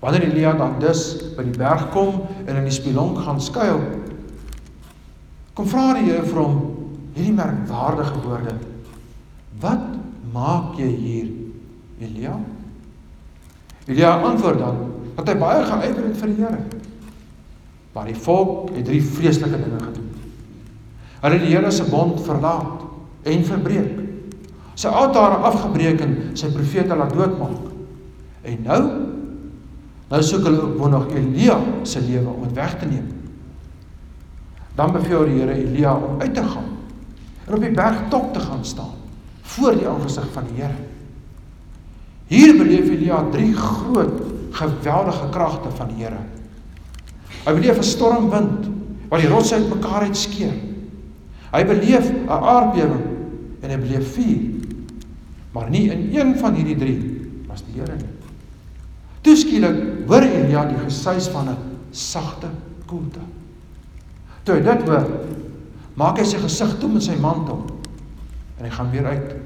[0.00, 3.80] Wanneer Elia dan dus by die berg kom en in die spilonk gaan skuil,
[5.54, 6.56] kom vra die Here vir hom
[7.14, 8.56] hierdie merkwaardige woorde.
[9.60, 9.84] Wat
[10.32, 11.28] maak jy hier,
[12.00, 12.40] Elia?
[13.86, 14.76] Elia antwoord dan
[15.16, 16.62] dat hy baie geëiwer het vir die Here.
[17.92, 20.08] Maar die volk het drie vreeslike dinge gedoen.
[21.22, 22.86] Hulle het die Here se bond verlaat
[23.28, 23.98] en verbreek.
[24.74, 27.68] Sy altare afgebreek en sy profete laat doodmaak.
[28.42, 28.82] En nou
[30.12, 31.54] nou soek hulle ook nog Elia
[31.88, 33.06] se lewe om dit weg te neem.
[34.76, 36.70] Dan beveel die Here Elia om uit te gaan
[37.46, 38.98] en op die berg top te gaan staan
[39.54, 40.76] voor die aangesig van die Here.
[42.32, 46.20] Hier beleef Elia drie groot geweldige kragte van die Here.
[47.44, 48.68] Hy beleef 'n stormwind
[49.08, 50.54] wat die rotse uitmekaar uitskeer.
[51.52, 53.04] Hy beleef 'n aardbewing
[53.62, 54.40] en hy beleef vuur.
[55.52, 57.00] Maar nie in een van hierdie drie
[57.48, 58.08] was die Here nie.
[59.22, 61.56] Toeskielik hoor Elia die gesuis van 'n
[61.90, 62.48] sagte
[62.86, 63.20] koelte.
[64.42, 65.06] Toe hy dit hoor,
[65.94, 67.62] maak hy sy gesig toe met sy mantel
[68.58, 69.36] en hy gaan weer uit.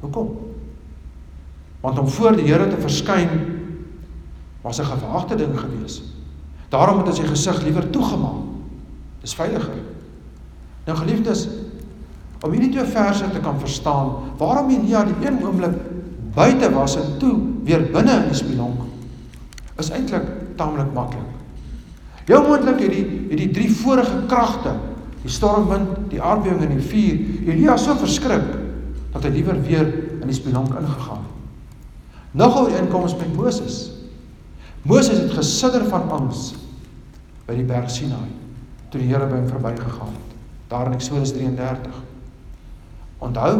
[0.00, 0.36] Hoekom?
[1.80, 3.57] Want om voor die Here te verskyn
[4.68, 6.02] was 'n gewaagte ding geweest.
[6.68, 8.44] Daarom het hy sy gesig liewer toegemaak.
[9.20, 9.80] Dis veiliger.
[10.84, 11.48] Nou geliefdes,
[12.40, 15.74] om hierdie twee verse te kan verstaan, waarom Elia die een oomblik
[16.34, 18.80] buite was en toe weer binne in die spilonk,
[19.78, 20.22] is eintlik
[20.56, 21.34] taamlik maklik.
[22.24, 24.72] Heel moontlik het die het die drie vorige kragte,
[25.22, 28.44] die stormwind, die aardbewing en die vuur, Elia so verskrik
[29.12, 29.86] dat hy liewer weer
[30.20, 31.36] in die spilonk ingegaan het.
[32.30, 33.97] Nog 'n inkoms met Moses.
[34.82, 36.52] Moses het gesidder van angs
[37.48, 38.28] by die berg Sinai
[38.88, 40.36] toe die Here by hom verbygegaan het.
[40.68, 41.96] Daar in Eksodus 33.
[43.24, 43.52] Onthou,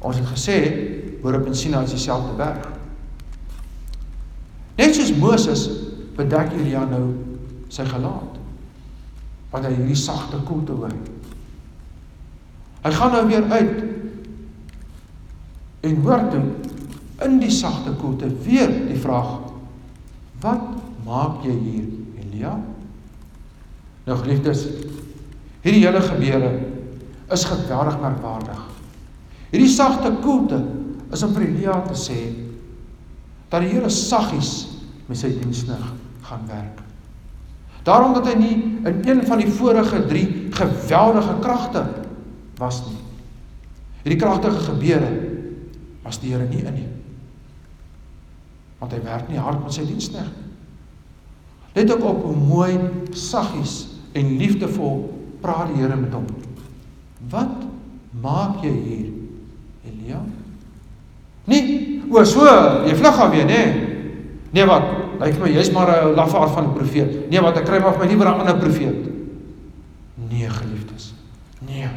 [0.00, 0.56] ons het gesê
[1.22, 2.64] Horeb en Sinai is dieselfde berg.
[4.78, 5.66] Net soos Moses
[6.16, 7.04] bedek Elia nou
[7.72, 8.40] sy gelaat.
[9.52, 10.96] Want hy hierdie sagte koelte hoor.
[12.82, 13.82] Hy gaan nou weer uit
[15.82, 16.42] en hoor toe
[17.26, 19.51] in die sagte koelte weer die vraag
[20.42, 20.62] Wat
[21.06, 22.56] maak jy hier, Elia?
[24.06, 24.64] Nou geliefdes,
[25.62, 26.50] hierdie hele gebeure
[27.32, 28.62] is geweldig merkwaardig.
[29.52, 30.58] Hierdie sagte koelte
[31.12, 32.18] is om vir Elia te sê
[33.52, 34.52] dat die Here saggies
[35.06, 35.82] met sy diensnig
[36.24, 36.80] gaan werk.
[37.86, 38.56] Daarom dat hy nie
[38.88, 40.24] in een van die vorige 3
[40.56, 41.84] geweldige kragte
[42.58, 42.98] was nie.
[44.02, 45.12] Hierdie kragtige gebeure
[46.02, 46.88] was die Here nie in nie
[48.82, 50.48] want hy werk nie hard met sy diensknegt nie.
[51.72, 52.72] Let ook op hoe mooi,
[53.16, 53.86] saggies
[54.18, 55.06] en liefdevol
[55.40, 56.26] praat die Here met hom.
[57.30, 57.62] Wat
[58.20, 59.06] maak jy hier,
[59.88, 60.18] Elia?
[61.48, 62.44] Nee, o so,
[62.84, 63.62] jy vlug af weer, nê?
[63.62, 63.94] Nee.
[64.52, 64.90] nee wat?
[65.22, 67.30] Lyk my jy's maar 'n lafaard van 'n profeet.
[67.30, 69.06] Nee, wat ek kry maar my liewer 'n ander profeet.
[70.28, 71.14] Nee, geliefdes.
[71.58, 71.88] Nee.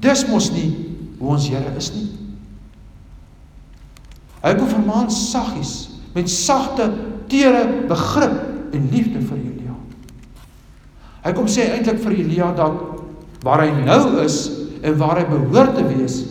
[0.00, 2.19] Dis mos nie hoe ons Here is nie.
[4.40, 6.88] Hy kom vermaan saggies met sagte,
[7.30, 9.74] tere begrip en liefde vir Elia.
[11.24, 14.40] Hy kom sê eintlik vir Elia dat waar hy nou is
[14.80, 16.22] en waar hy behoort te wees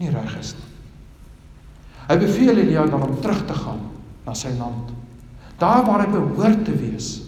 [0.00, 0.66] nie reg is nie.
[2.10, 3.84] Hy beveel Elia dan om terug te gaan
[4.26, 4.90] na sy land,
[5.60, 7.18] Daar waar hy behoort te wees.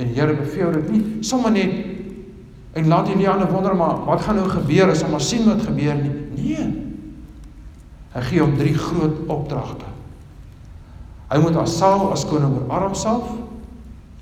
[0.00, 1.74] En Here beveel dit nie sommer net
[2.72, 5.60] en laat Elia nou wonder maar wat gaan nou gebeur as hy maar sien wat
[5.66, 6.14] gebeur nie.
[6.38, 6.87] Nee.
[8.18, 9.86] Hy gee hom drie groot opdragte.
[11.30, 13.28] Hy moet Asael as koning oor Aram salf,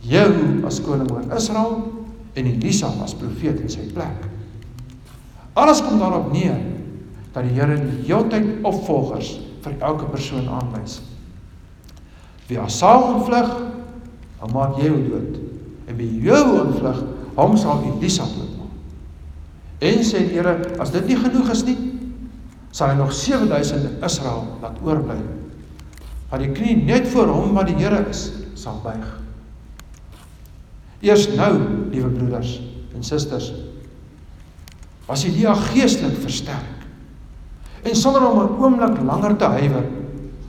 [0.04, 1.78] Jehu as koning oor Israel
[2.36, 4.26] en Elisa as profeet in sy plek.
[5.56, 6.58] Alles kom daarop neer
[7.32, 11.00] dat die Here die heeltyd opvolgers vir elke persoon aanwys.
[12.50, 13.54] Wie Asael ontvlug,
[14.42, 15.40] hom maak Jehu dood.
[15.88, 17.00] En wie Jehu ontvlug,
[17.38, 18.76] hom sal Elisa doodmaak.
[19.80, 21.78] En sê die Here, as dit nie genoeg is nie,
[22.76, 25.16] sal hy nog 7000 in Israel laat oorbly.
[26.28, 29.06] Wat die knie net voor hom wat die Here is, sal buig.
[31.06, 31.52] Eers nou,
[31.92, 32.58] liewe broeders
[32.96, 33.48] en susters,
[35.06, 36.72] was Elia geestelik versterk.
[37.86, 39.84] En sonder om 'n oomblik langer te huiwer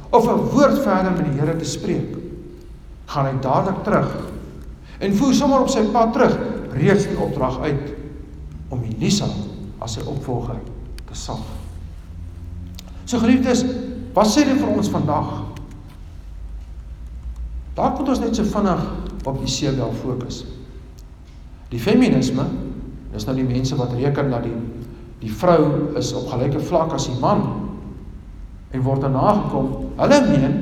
[0.09, 2.17] of 'n woord verder met die Here te spreek,
[3.05, 4.15] gaan hy dadelik terug
[4.99, 6.37] en voer sommer op sy pad terug
[6.73, 7.93] reeds die opdrag uit
[8.69, 9.29] om Elisa
[9.79, 10.59] as sy opvolger
[11.05, 11.56] te salf.
[13.07, 13.63] So geliefdes,
[14.15, 15.29] wat sê dit vir ons vandag?
[17.77, 18.81] Daar moet ons net so vinnig
[19.27, 20.41] op Isebel fokus.
[21.71, 22.43] Die feminisme,
[23.13, 24.57] dis nou die mense wat reken dat die
[25.17, 27.39] die vrou is op gelyke vlak as die man
[28.69, 29.71] en word daarna gekom.
[29.97, 30.57] Hulle meen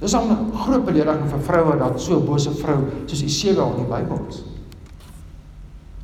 [0.00, 4.20] dis 'n groot belediging vir vroue dat so bose vrou soos Isebel in die Bybel
[4.28, 4.42] is.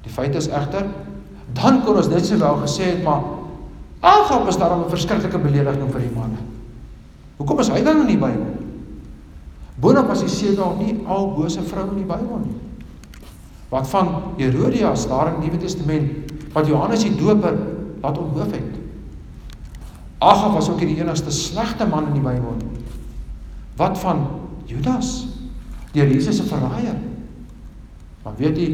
[0.02, 0.86] Die feit is egter
[1.52, 3.20] dan kon ons net sowel gesê het maar
[4.02, 6.42] Agab is daarom 'n verskriklike belediging vir die manne.
[7.36, 8.58] Hoekom is hy dan in die Bybel?
[9.80, 12.58] Boonop as jy sê daar nie al bose vroue in die Bybel nie.
[13.70, 17.56] Wat van Herodias daar in die Nuwe Testament wat Johannes die Doper
[18.02, 18.74] laat onthou het.
[20.18, 22.56] Agab was ook die enigste slegte man in die Bybel.
[23.76, 24.26] Wat van
[24.66, 25.26] Judas?
[25.92, 26.96] Deur Jesus se verraaier.
[28.22, 28.68] Maar weet jy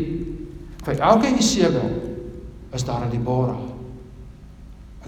[0.85, 1.91] vir elke Isebel
[2.73, 3.68] is daar 'n Deborah 'n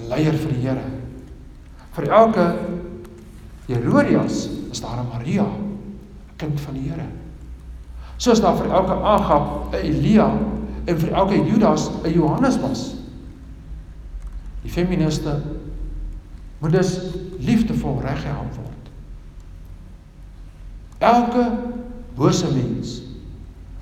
[0.09, 0.85] leier vir die Here.
[1.97, 2.47] Vir elke
[3.69, 7.07] Herodias is daar 'n Maria, 'n kind van die Here.
[8.17, 10.31] Soos daar vir elke Agab 'n Elia
[10.87, 12.95] en vir elke Judas 'n Johannes was.
[14.63, 15.41] Die feministe
[16.59, 17.01] moet dus
[17.39, 18.91] liefdevol reggehelp word.
[20.99, 21.59] Elke
[22.15, 23.03] bose mens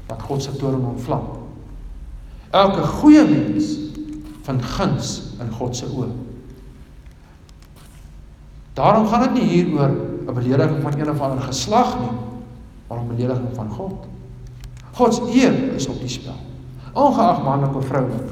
[0.07, 1.27] wat God se toorn ontvlam.
[2.51, 3.88] Elke goeie mens
[4.49, 5.11] van guns
[5.43, 6.09] in God se oë.
[8.79, 12.15] Daarom gaan dit nie hier oor 'n belediging van een of ander geslag nie,
[12.89, 14.07] maar 'n belediging van God.
[14.93, 16.41] God se eer is op die spel.
[16.93, 18.29] Ongeag manlik of vroulik.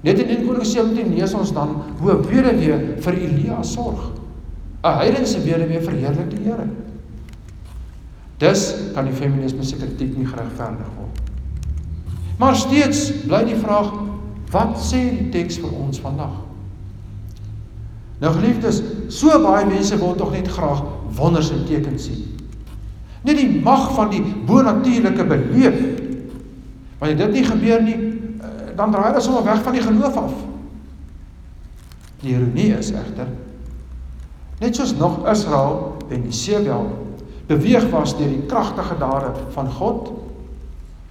[0.00, 4.10] Net in 1 Konings 17 lees ons dan hoe 'n weduwee vir Elia sorg.
[4.82, 6.66] 'n Heidense weduwee verheerlik die Here.
[8.38, 11.20] Dus kan die feminisme se kritiek nie geregverdig word.
[12.38, 13.92] Maar steeds bly die vraag
[14.52, 16.34] Wat sê die teks vir ons vandag?
[18.22, 20.84] Nou geliefdes, so baie mense wil tog net graag
[21.16, 22.26] wonders en tekens sien.
[23.26, 25.78] Net die mag van die bonatuurlike beleef.
[27.00, 30.34] Wanneer dit nie gebeur nie, eh, dan draai hulle sommer weg van die geloof af.
[32.22, 33.30] Die ironie is egter
[34.62, 36.86] net soos nog Israel en Isebel
[37.46, 40.12] beweeg was deur die kragtige dade van God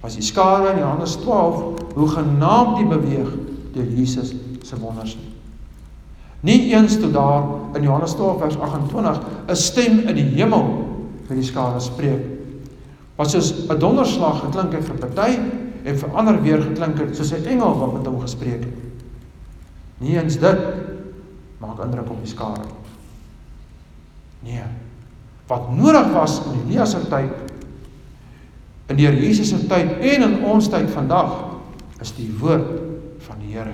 [0.02, 3.30] was die skare in Johannes 12 hoe genaamd die beweeg
[3.72, 4.34] deur Jesus
[4.66, 5.30] se wonders nie.
[6.42, 7.44] Nie eens toe daar
[7.78, 10.64] in Johannes 12 vers 28 'n stem in die hemel
[11.28, 12.24] vir die skare spreek.
[13.16, 15.38] Wat soos 'n donderslag geklink het vir party
[15.84, 18.78] en vir ander weer geklink het soos 'n engel wat met hom gespreek het.
[19.98, 20.58] Nie eens dit
[21.58, 22.66] maak indruk op die skare.
[24.42, 24.66] Nee.
[25.46, 27.51] Wat nodig was in Elia se tyd
[28.92, 31.32] in die Here Jesus se tyd en in ons tyd vandag
[32.02, 32.68] is die woord
[33.24, 33.72] van die Here.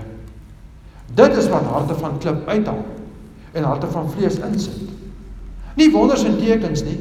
[1.19, 2.85] Dit is wat harte van klip uithaal
[3.57, 4.93] en harte van vlees insit.
[5.79, 7.01] Nie wonders en tekens nie.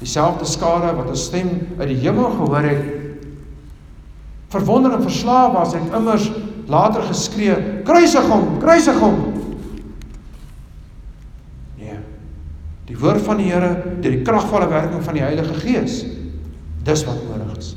[0.00, 2.84] Dieselfde skare wat 'n stem uit die hemel gehoor het
[4.48, 6.30] verwonder en verslaaf was en immers
[6.66, 9.16] later geskree: "Kruisig hom, kruisig hom!"
[11.76, 11.98] Nee.
[12.86, 16.19] Die woord van die Here deur die kragvolle werking van die Heilige Gees
[16.84, 17.74] Dis wat nodig is.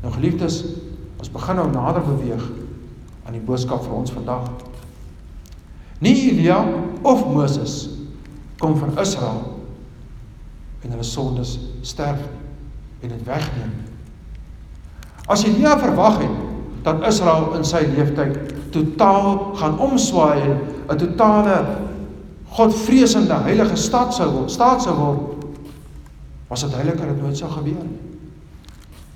[0.00, 0.64] Nou geliefdes,
[1.20, 2.44] ons begin nou nader beweeg
[3.26, 4.48] aan die boodskap vir ons vandag.
[6.00, 6.62] Nie Elia
[7.02, 7.88] of Moses
[8.60, 9.42] kom van Israel
[10.80, 12.22] en hulle sondes sterf
[13.00, 13.74] en dit wegneem.
[15.28, 16.38] As Elia verwag het
[16.82, 21.58] dat Israel in sy lewenstyd totaal gaan omswaai en 'n totale
[22.56, 25.39] godvreesende heilige stad sou word, staat sou word,
[26.50, 27.98] was dit duidelik dat dit nooit sou gebeur nie.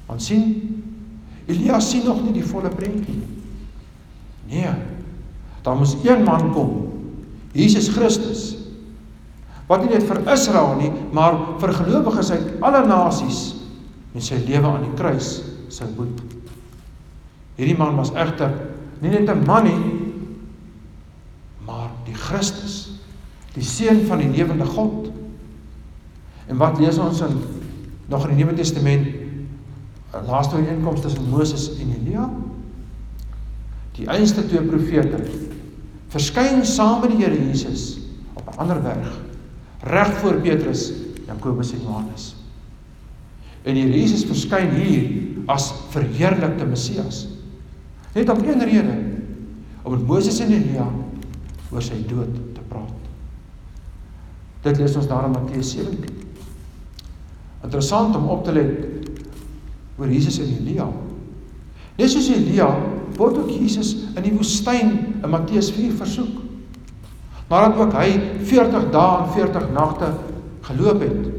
[0.07, 0.45] Want sien,
[1.51, 3.31] Elia sien nog nie die volle prentjie nie.
[4.55, 4.75] Nee.
[5.65, 6.75] Daar moes een man kom,
[7.57, 8.53] Jesus Christus,
[9.67, 13.43] wat nie net vir Israel nie, maar vir gelowiges uit alle nasies
[14.15, 15.39] en sy lewe aan die kruis
[15.73, 16.21] sou boet.
[17.57, 18.53] Hierdie man was egter
[19.01, 19.81] nie net 'n man nie,
[21.67, 23.01] maar die Christus,
[23.55, 25.11] die seun van die lewende God.
[26.47, 27.39] En wat lees ons in
[28.07, 29.07] nog in die Nuwe Testament?
[30.27, 32.29] Laaste ooreenkoms tussen Moses en Elia.
[33.97, 35.23] Die einste twee profete
[36.15, 37.99] verskyn saam met die Here Jesus
[38.35, 39.21] op 'n ander berg
[39.85, 40.93] reg voor Petrus,
[41.27, 42.35] Jakobus en Johannes.
[43.63, 45.11] En die Jesus verskyn hier
[45.47, 47.27] as verheerlikte Messias.
[48.15, 48.97] Net om een rede,
[49.83, 50.89] om met Moses en Elia
[51.71, 53.09] oor sy dood te praat.
[54.63, 56.24] Dit lees ons daar in Matteus 17.
[57.65, 58.85] Interessant om op te let
[59.97, 60.89] oor Jesus en Elia.
[61.97, 62.69] Net soos Elia
[63.17, 64.91] word ook Jesus in die woestyn
[65.23, 66.43] in Matteus 4 versoek.
[67.49, 68.09] Nadat ook hy
[68.51, 70.11] 40 dae en 40 nagte
[70.67, 71.31] geloop het.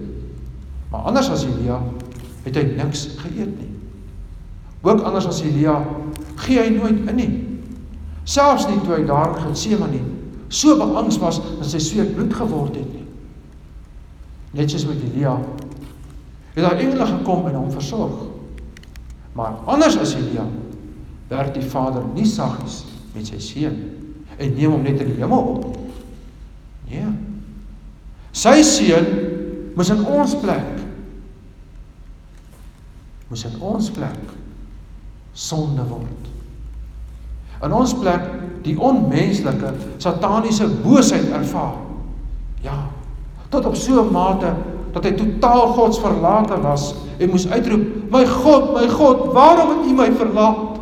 [0.91, 1.81] Maar anders as Elia
[2.45, 3.71] het hy niks geëet nie.
[4.85, 5.79] Ook anders as Elia
[6.45, 7.31] gee hy nooit in nie.
[8.25, 10.03] Selfs nie toe hy daar in Getsemane
[10.47, 13.05] so beangs was dat sy sweet bloed geword het nie.
[14.55, 15.35] Net soos met Elia
[16.55, 18.15] het daar engele gekom en hom versorg.
[19.35, 20.45] Maar anders as Elia
[21.27, 22.83] werk die Vader nie saggies
[23.15, 23.75] met sy seun
[24.37, 25.65] en neem hom net in die hemel op.
[26.87, 27.07] Nee.
[28.35, 29.09] Sy seun
[29.75, 30.71] moes in ons plek
[33.27, 34.33] moes in ons plek
[35.35, 36.29] sonde word.
[37.65, 38.23] In ons plek
[38.63, 41.81] die onmenslike sataniese boosheid ervaar.
[42.63, 42.77] Ja,
[43.49, 44.53] tot op so 'n mate
[44.95, 49.93] dat hy totaal godsverlate was en moes uitroep: "My God, my God, waarom het U
[49.93, 50.79] my verlaat?"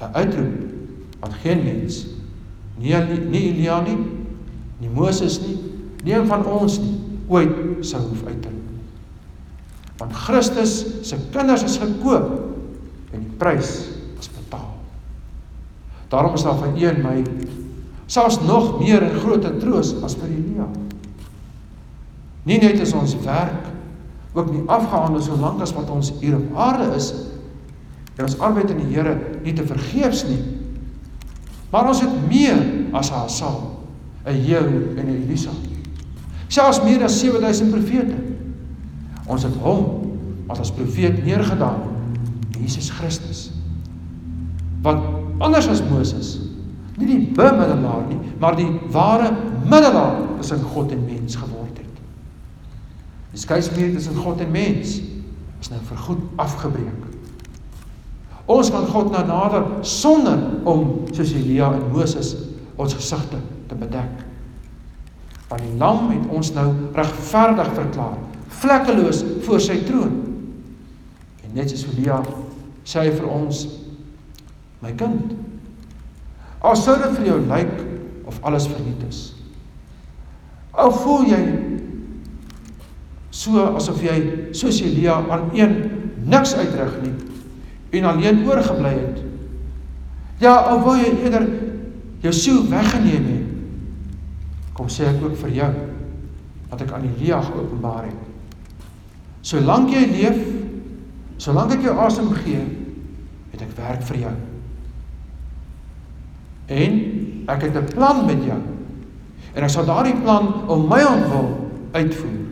[0.00, 0.54] 'n Uitroep
[1.20, 2.06] wat geen mens,
[2.78, 2.94] nie
[3.28, 3.98] nie Elia nie,
[4.78, 5.58] nie Moses nie,
[6.04, 6.96] nie een van ons nie
[7.28, 8.70] ooit sou hoef uit te roep.
[10.00, 12.30] Want Christus se kinders is gekoop
[13.12, 13.88] en die prys
[14.18, 14.72] is betaal.
[16.08, 17.24] Daarom is daar vir een my
[18.06, 20.66] selfs nog meer 'n groot troos as vir Elia.
[22.48, 23.68] Nie net is ons werk
[24.32, 27.10] ook nie afgehandel solank as wat ons hier op aarde is
[28.16, 29.14] en ons arbeid in die Here
[29.44, 30.40] nie te vergeefs nie.
[31.70, 32.58] Maar ons het meer
[32.96, 33.60] as Haasal,
[34.26, 35.50] 'n Jehu en 'n Elisa.
[36.48, 38.16] Selfs meer as 7000 profete.
[39.26, 40.10] Ons het hom
[40.48, 41.80] as as profeet neergedaan,
[42.58, 43.50] Jesus Christus.
[44.82, 44.98] Wat
[45.38, 46.38] anders as Moses,
[46.96, 49.30] nie die bemiddelaar nie, maar die ware
[49.64, 51.59] middelaar tussen God en mens geword.
[53.30, 54.98] Die skeidmuur tussen God en mens
[55.60, 57.06] is nou vergoed afgebreek.
[58.50, 62.32] Ons kan God nou nader sonder om soos Elia en Moses
[62.80, 63.38] ons gesigte
[63.70, 64.24] te bedek.
[65.50, 66.66] Want die lam het ons nou
[66.96, 68.18] regverdig verklaar
[68.60, 70.16] vlekkeloos voor sy troon.
[71.46, 72.18] En net soos Elia
[72.82, 73.62] sê hy vir ons
[74.82, 75.36] my kind.
[76.66, 77.76] Al sou dit vir jou lyk
[78.28, 79.20] of alles verniet is.
[80.74, 81.40] Al voel jy
[83.40, 84.16] so asof jy
[84.56, 85.76] soos Elia aan een
[86.28, 87.14] niks uitrig nie
[87.98, 89.22] en alleen oorgebly het.
[90.40, 91.46] Ja, al wou jy eerder
[92.22, 93.46] jou siel weggeneem het.
[94.76, 95.70] Kom sê ek ook vir jou
[96.70, 98.20] wat ek aan Elia geopenbaar het.
[99.42, 100.38] Solank jy leef,
[101.40, 102.60] solank ek jou asem gee,
[103.50, 104.34] het ek werk vir jou.
[106.70, 107.00] En
[107.50, 108.60] ek het 'n plan met jou.
[109.54, 111.50] En ek sal daardie plan om my ontwil
[111.92, 112.49] uitvoer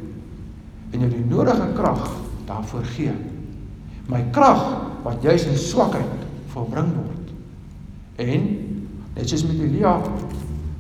[0.92, 2.06] en jou die nodige krag
[2.48, 3.12] daarvoor gee.
[4.08, 4.62] My krag
[5.04, 7.32] wat juis in swakheid volbring word.
[8.18, 8.48] En
[9.14, 9.98] net soos met Elia,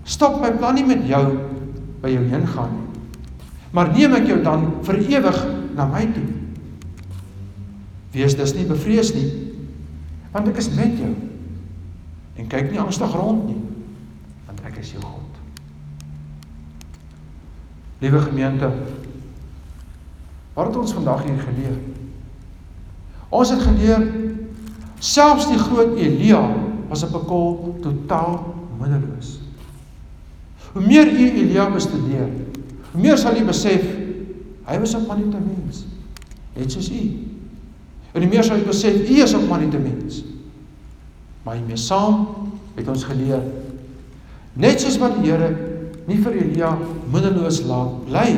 [0.08, 1.24] stop my plan nie met jou
[2.02, 2.84] by jou heen gaan nie.
[3.76, 5.40] Maar neem ek jou dan vir ewig
[5.76, 6.26] na my toe.
[8.14, 9.28] Wees dus nie bevrees nie,
[10.32, 11.12] want ek is met jou.
[12.38, 13.58] En kyk nie angstig rond nie,
[14.48, 15.42] want ek is jou God.
[18.00, 18.70] Liewe gemeente,
[20.58, 21.76] wat het ons vandag hier geleer?
[23.30, 24.02] Ons het geleer
[24.98, 26.42] selfs die groot Elia
[26.88, 29.38] was op 'n kol totaal moedeloos.
[30.72, 32.28] Hoe meer u Elia bestudeer,
[32.92, 33.84] hoe meer sal u besef
[34.68, 35.86] Hy was 'n mens.
[36.52, 37.26] Net soos u.
[38.12, 39.48] En die meer sou jy besef, u is 'n
[39.82, 40.24] mens.
[41.42, 42.26] Maar hiermee saam
[42.74, 43.42] het ons geleer
[44.52, 45.56] net soos wat die Here
[46.06, 46.78] nie vir Elia
[47.12, 48.36] mindeloos laat bly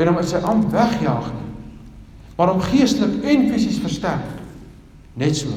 [0.00, 1.48] en hom uit sy amp wegjaag nie,
[2.38, 4.38] maar hom geestelik en fisies versterk.
[5.20, 5.52] Net so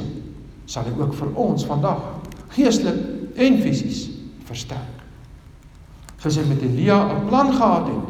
[0.67, 2.01] sal hy ook vir ons vandag
[2.55, 4.09] geestelik en fisies
[4.47, 4.99] versterk.
[6.19, 8.09] Soos hy met Elia 'n plan gehad het,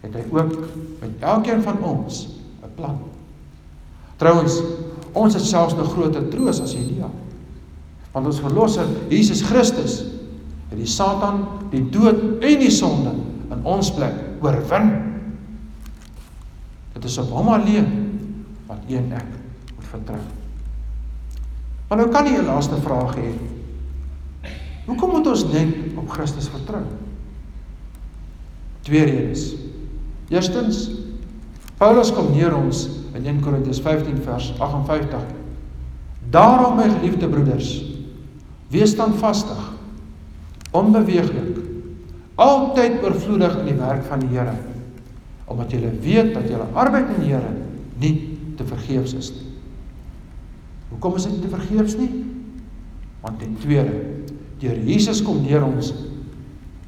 [0.00, 0.68] het hy ook
[1.00, 2.28] met elkeen van ons
[2.62, 2.98] 'n plan.
[4.16, 4.62] Trouwens,
[5.12, 7.10] ons het selfs 'n groter troos as Elia.
[8.12, 10.04] Want ons verlosser, Jesus Christus,
[10.68, 13.10] het die Satan, die dood en die sonde
[13.50, 15.07] in ons plek oorwin.
[16.98, 17.90] Dit is op hom alleen
[18.66, 19.26] wat een ek
[19.76, 20.18] moet vertrou.
[21.88, 23.30] Maar nou kan jy 'n laaste vraag hê.
[24.86, 26.82] Hoekom moet ons net op Christus vertrou?
[28.82, 29.54] Twee redes.
[30.28, 30.90] Eerstens,
[31.78, 35.22] Paulus kom neer ons in 1 Korintiërs 15 vers 58.
[36.30, 37.84] Daarom my geliefde broeders,
[38.68, 39.72] wees standvastig,
[40.70, 41.58] onbeweeglik,
[42.34, 44.56] altyd oorvloedig in die werk van die Here,
[45.48, 47.52] omdat julle weet dat julle arbeid in die Here
[47.98, 48.14] nie
[48.58, 49.46] te vergeefs is nie.
[50.92, 52.10] Hoekom is dit nie te vergeefs nie?
[53.22, 53.94] Want ten tweede,
[54.60, 55.92] deur Jesus kom neer ons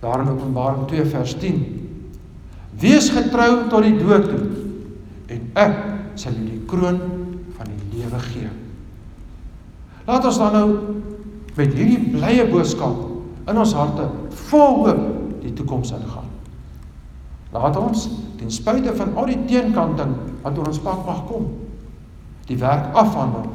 [0.01, 1.59] daar in Openbaring 2 vers 10.
[2.81, 4.45] Wees getrou tot die dood toe
[5.31, 5.77] en ek
[6.21, 6.99] sal jou die kroon
[7.59, 8.49] van die lewe gee.
[10.09, 10.69] Laat ons dan nou
[11.57, 14.09] met hierdie blye boodskap in ons harte
[14.49, 15.05] vol hoop
[15.45, 16.20] die toekoms ingaan.
[17.51, 21.49] Laat ons ten spyte van al die teenkanting wat oor ons pad mag kom,
[22.47, 23.49] die werk afhandel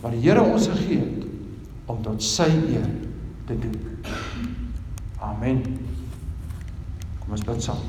[0.00, 1.26] wat die Here ons gegee het
[1.90, 2.86] om tot sy eer
[3.48, 3.74] te doen.
[5.20, 5.60] Amen.
[7.20, 7.82] Kom ons bid saam.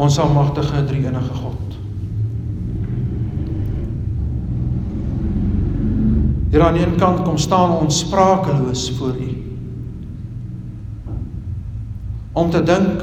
[0.00, 1.69] Ons almagtige drie-enige God.
[6.50, 9.30] Hier aan een kant kom staan ons sprakeloos voor U.
[12.32, 13.02] Om te dink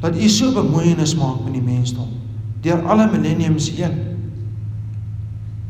[0.00, 2.08] dat U so bemoeienis maak met die mensdom
[2.60, 3.96] deur alle millenniums heen.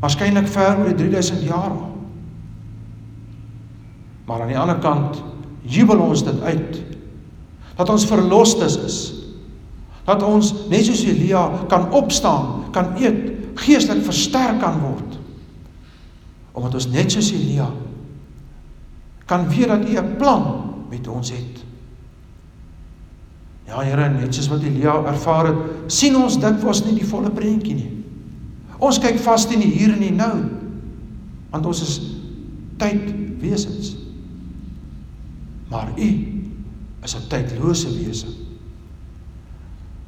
[0.03, 1.77] Waarskynlik ver oor die 3000 jaar.
[4.27, 5.23] Maar aan die ander kant
[5.63, 6.81] jubel ons dit uit
[7.77, 8.99] dat ons verlostes is.
[10.05, 13.31] Dat ons net soos Elia kan opstaan, kan eet,
[13.63, 15.10] geestelik versterk kan word.
[16.53, 17.71] Omdat ons net soos Elia
[19.31, 20.43] kan weet dat U 'n plan
[20.91, 21.63] met ons het.
[23.67, 27.75] Ja Here, net soos wat Elia ervaar het, sien ons dikwels nie die volle prentjie
[27.75, 28.05] nie.
[28.79, 30.45] Ons kyk vas in die hier en die nou.
[31.51, 32.01] Want ons is
[32.77, 33.97] tydwesens.
[35.71, 36.11] Maar U
[37.05, 38.27] is 'n tydlose wese.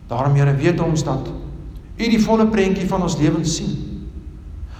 [0.08, 1.28] Daarom Here weet ons dat
[1.98, 3.91] U die volle prentjie van ons lewens sien.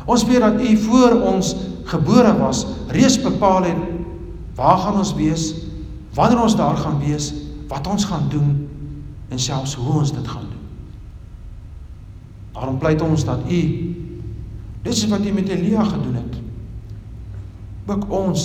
[0.07, 3.83] Ons weet dat U voor ons gebore was, reeds bepaal het
[4.55, 5.53] waar gaan ons wees,
[6.15, 7.33] wanneer ons daar gaan wees,
[7.69, 8.69] wat ons gaan doen
[9.29, 10.67] en selfs hoe ons dit gaan doen.
[12.53, 13.63] Daarom pleit ons dat U
[14.83, 16.37] dit is wat U met Elia gedoen het.
[17.87, 18.43] Ook ons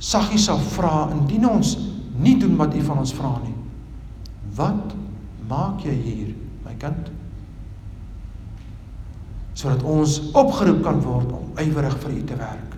[0.00, 1.76] saggies sal vra indien ons
[2.20, 3.54] nie doen wat U van ons vra nie.
[4.58, 4.94] Wat
[5.48, 6.34] maak jy hier,
[6.66, 7.08] my kind?
[9.54, 12.70] Sodat ons opgeroep kan word om ywerig vir U te werk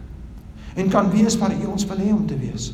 [0.75, 2.71] en kan wees waar U ons wil hê om te wees.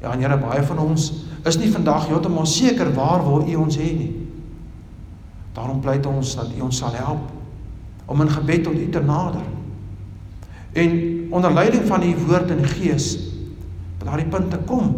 [0.00, 1.10] Ja, en Here, baie van ons
[1.48, 4.12] is nie vandag heeltemal seker waar wil U ons hê nie.
[5.56, 7.26] Daarom pleit ons dat U ons sal help
[8.08, 9.44] om in gebed tot U te nader.
[10.78, 10.96] En
[11.34, 13.10] onder leiding van U woord en Gees
[13.98, 14.92] by daardie punt te kom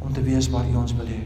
[0.00, 1.20] om te wees waar U ons wil hê.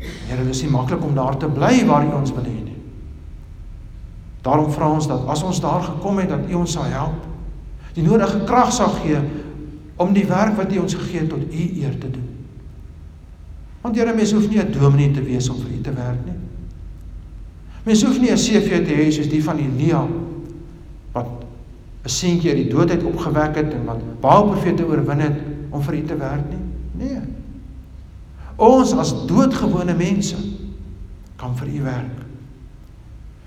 [0.00, 2.79] Here, dit is nie maklik om daar te bly waar U ons wil hê nie.
[4.42, 7.26] Daarom vra ons dat as ons daar gekom het dat U ons sal help,
[7.94, 9.20] die nodige krag sal gee
[10.00, 12.28] om die werk wat U ons gegee het tot U eer te doen.
[13.80, 16.38] Want Here, mens hoef nie 'n dominee te wees om vir U te werk nie.
[17.84, 20.06] Mens hoef nie 'n CV te hê soos die van Elia
[21.12, 21.28] wat
[22.04, 25.36] 'n seentjie uit die dood uit opgewek het en wat baie profete oorwin het
[25.70, 27.08] om vir U te werk nie.
[27.08, 27.20] Nee.
[28.56, 30.36] Ons as doodgewone mense
[31.36, 32.19] kan vir U werk.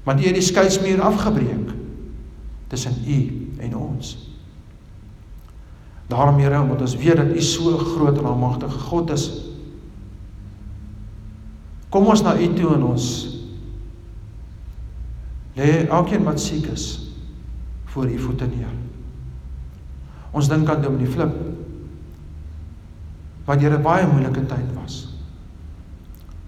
[0.04, 1.72] Want U het die skeidsmuur afgebreek
[2.68, 3.18] tussen U
[3.58, 4.18] en ons.
[6.08, 9.30] Daarom Here, omdat ons weet dat U so groot en almagtige God is,
[11.90, 13.08] kom ons na U toe en ons
[15.54, 16.88] lê elkeen wat siek is
[17.94, 18.72] voor U voete neer.
[20.34, 21.36] Ons dink aan Dominee Flip
[23.46, 25.04] wat Here baie moeilike tyd was.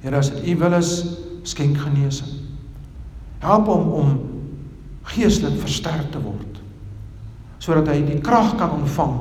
[0.02, 0.92] Here, as dit U wil is,
[1.46, 2.45] skenk genesing.
[3.46, 4.14] Help hom om
[5.14, 6.62] geestelik versterk te word
[7.66, 9.14] sodat hy die krag kan ontvang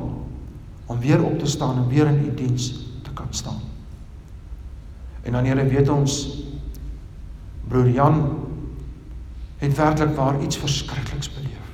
[0.93, 2.67] om weer op te staan en weer in u diens
[3.07, 3.61] te kan staan.
[5.25, 6.17] En dan Here weet ons
[7.69, 8.19] broer Jan
[9.63, 11.71] het werklik waar iets verskrikliks beleef.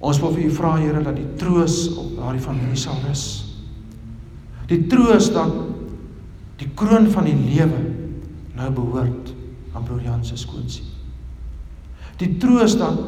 [0.00, 3.26] Ons wil vir u vra Here dat die troos op daardie familie sal rus.
[4.70, 5.52] Die troos dat
[6.62, 7.84] die kroon van die lewe
[8.56, 9.34] nou behoort
[9.72, 10.84] aan broer Jan se skoonsie.
[12.20, 12.98] Die troos dat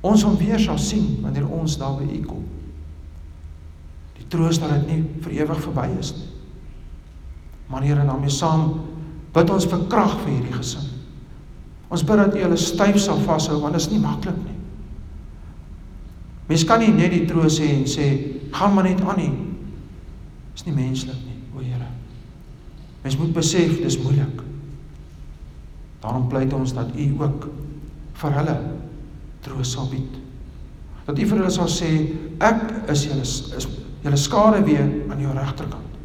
[0.00, 2.44] ons hom weer sal sien wanneer ons daar by U kom.
[4.18, 6.28] Die troos dat dit nie vir ewig verby is nie.
[7.70, 8.80] Maar Here, daarmee saam
[9.34, 10.88] bid ons vir krag vir hierdie gesin.
[11.90, 14.56] Ons bid dat U hulle styf sal vashou want dit is nie maklik nie.
[16.50, 18.06] Mens kan nie net die troos hê en sê
[18.50, 19.32] gaan maar net aan nie.
[20.54, 21.29] Dis nie menslik nie.
[23.02, 24.42] Mens moet besef dis moeilik.
[26.00, 27.46] Daarom pleit ons dat U ook
[28.20, 28.56] vir hulle
[29.44, 30.18] troos sal bied.
[31.06, 31.90] Dat U vir hulle sal sê
[32.44, 33.68] ek is julle is
[34.00, 35.96] julle skare weer aan jou regterkant.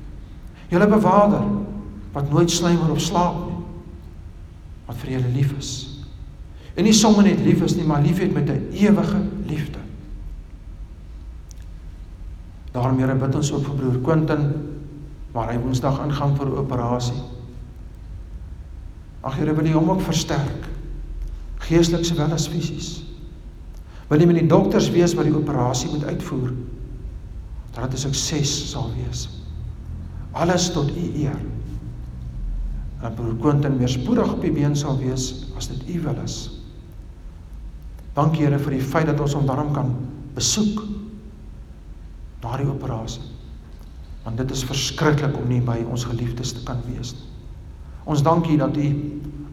[0.72, 1.44] Julle bewaarder
[2.16, 3.60] wat nooit slymer of slaap nie.
[4.88, 5.72] Wat vir julle lief is.
[6.76, 9.80] En nie sommer net lief is nie, maar liefhet met 'n ewige liefde.
[12.72, 14.75] Daarom Here bid ons ook vir broer Quentin
[15.36, 17.22] waar hy Woensdag ingaan vir 'n operasie.
[19.22, 20.70] Ag Here, wil U hom ook versterk
[21.66, 23.04] geestelik sowel as fisies.
[24.08, 26.54] Wil U met die dokters wees wat die operasie moet uitvoer
[27.74, 29.30] dat dit 'n sukses sal wees.
[30.32, 31.40] Alles tot U eer.
[33.02, 36.52] En broer Quentin weer spoedig op die been sal wees as dit U wil is.
[38.14, 39.96] Dankie Here vir die feit dat ons hom daarom kan
[40.34, 40.84] besoek
[42.42, 43.22] na die operasie.
[44.26, 47.32] Want dit is verskriklik om nie by ons geliefdes te kan wees nie.
[48.06, 48.88] Ons dankie dat U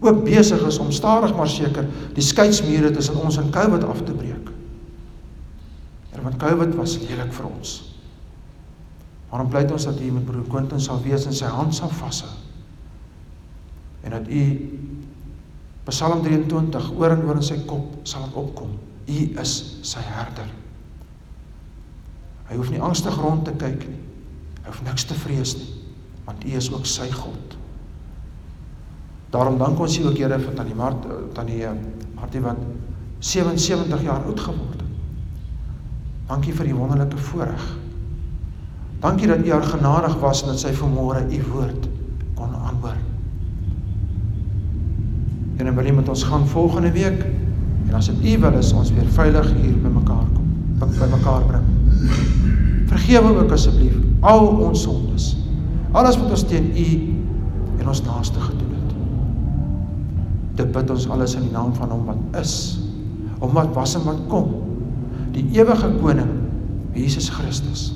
[0.02, 4.12] ook besig is om stadig maar seker die skeidsmure tussen ons en COVID af te
[4.12, 4.50] breek.
[6.10, 7.76] Here, want COVID was lelik vir ons.
[9.30, 12.32] Waarom pleit ons dat U met broer Quentin sal wees en sy hand sal vashou?
[14.02, 14.42] En dat U
[15.84, 18.76] Psalm 23 oor en oor in sy kop sal opkom.
[19.10, 19.54] U is
[19.86, 20.50] sy herder.
[22.50, 24.02] Hy hoef nie angstig rond te kyk nie.
[24.62, 25.70] Hy hoef niks te vrees nie,
[26.26, 27.56] want U is ook sy God.
[29.34, 31.72] Daarom dank ons U ook Here vir tannie Mart tannie eh,
[32.14, 32.60] Martie wat
[33.22, 34.90] 77 jaar oud geword het.
[36.28, 37.64] Dankie vir die wonderlike voorreg.
[39.02, 41.88] Dankie dat U haar genadig was en dat sy vanmôre U woord
[42.38, 43.00] kon aanhoor.
[45.58, 47.24] En dan wil U met ons gaan volgende week
[47.88, 51.50] en as dit U wil is ons weer veilig hier by mekaar kom, by mekaar
[51.50, 51.68] bring.
[52.92, 55.32] Vergewe ook asseblief al ons sondes.
[55.92, 56.88] Alles wat ons teen U
[57.80, 58.94] en ons naaste gedoen het.
[60.60, 62.54] Dit bid ons alles in die naam van Hom wat is,
[63.42, 64.52] Hom wat was en wat kom,
[65.34, 66.30] die ewige koning
[66.94, 67.90] Jesus Christus.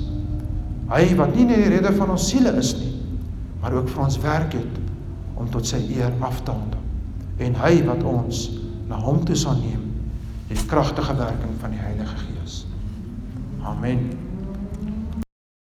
[0.91, 2.93] Hy wat nie net die redder van ons siele is nie,
[3.61, 4.83] maar ook vir ons werk het
[5.37, 6.83] om tot sy eer af te handel.
[7.43, 8.47] En hy wat ons
[8.89, 9.83] na hom toe sal neem,
[10.47, 12.63] die kragtige werking van die Heilige Gees.
[13.67, 14.26] Amen.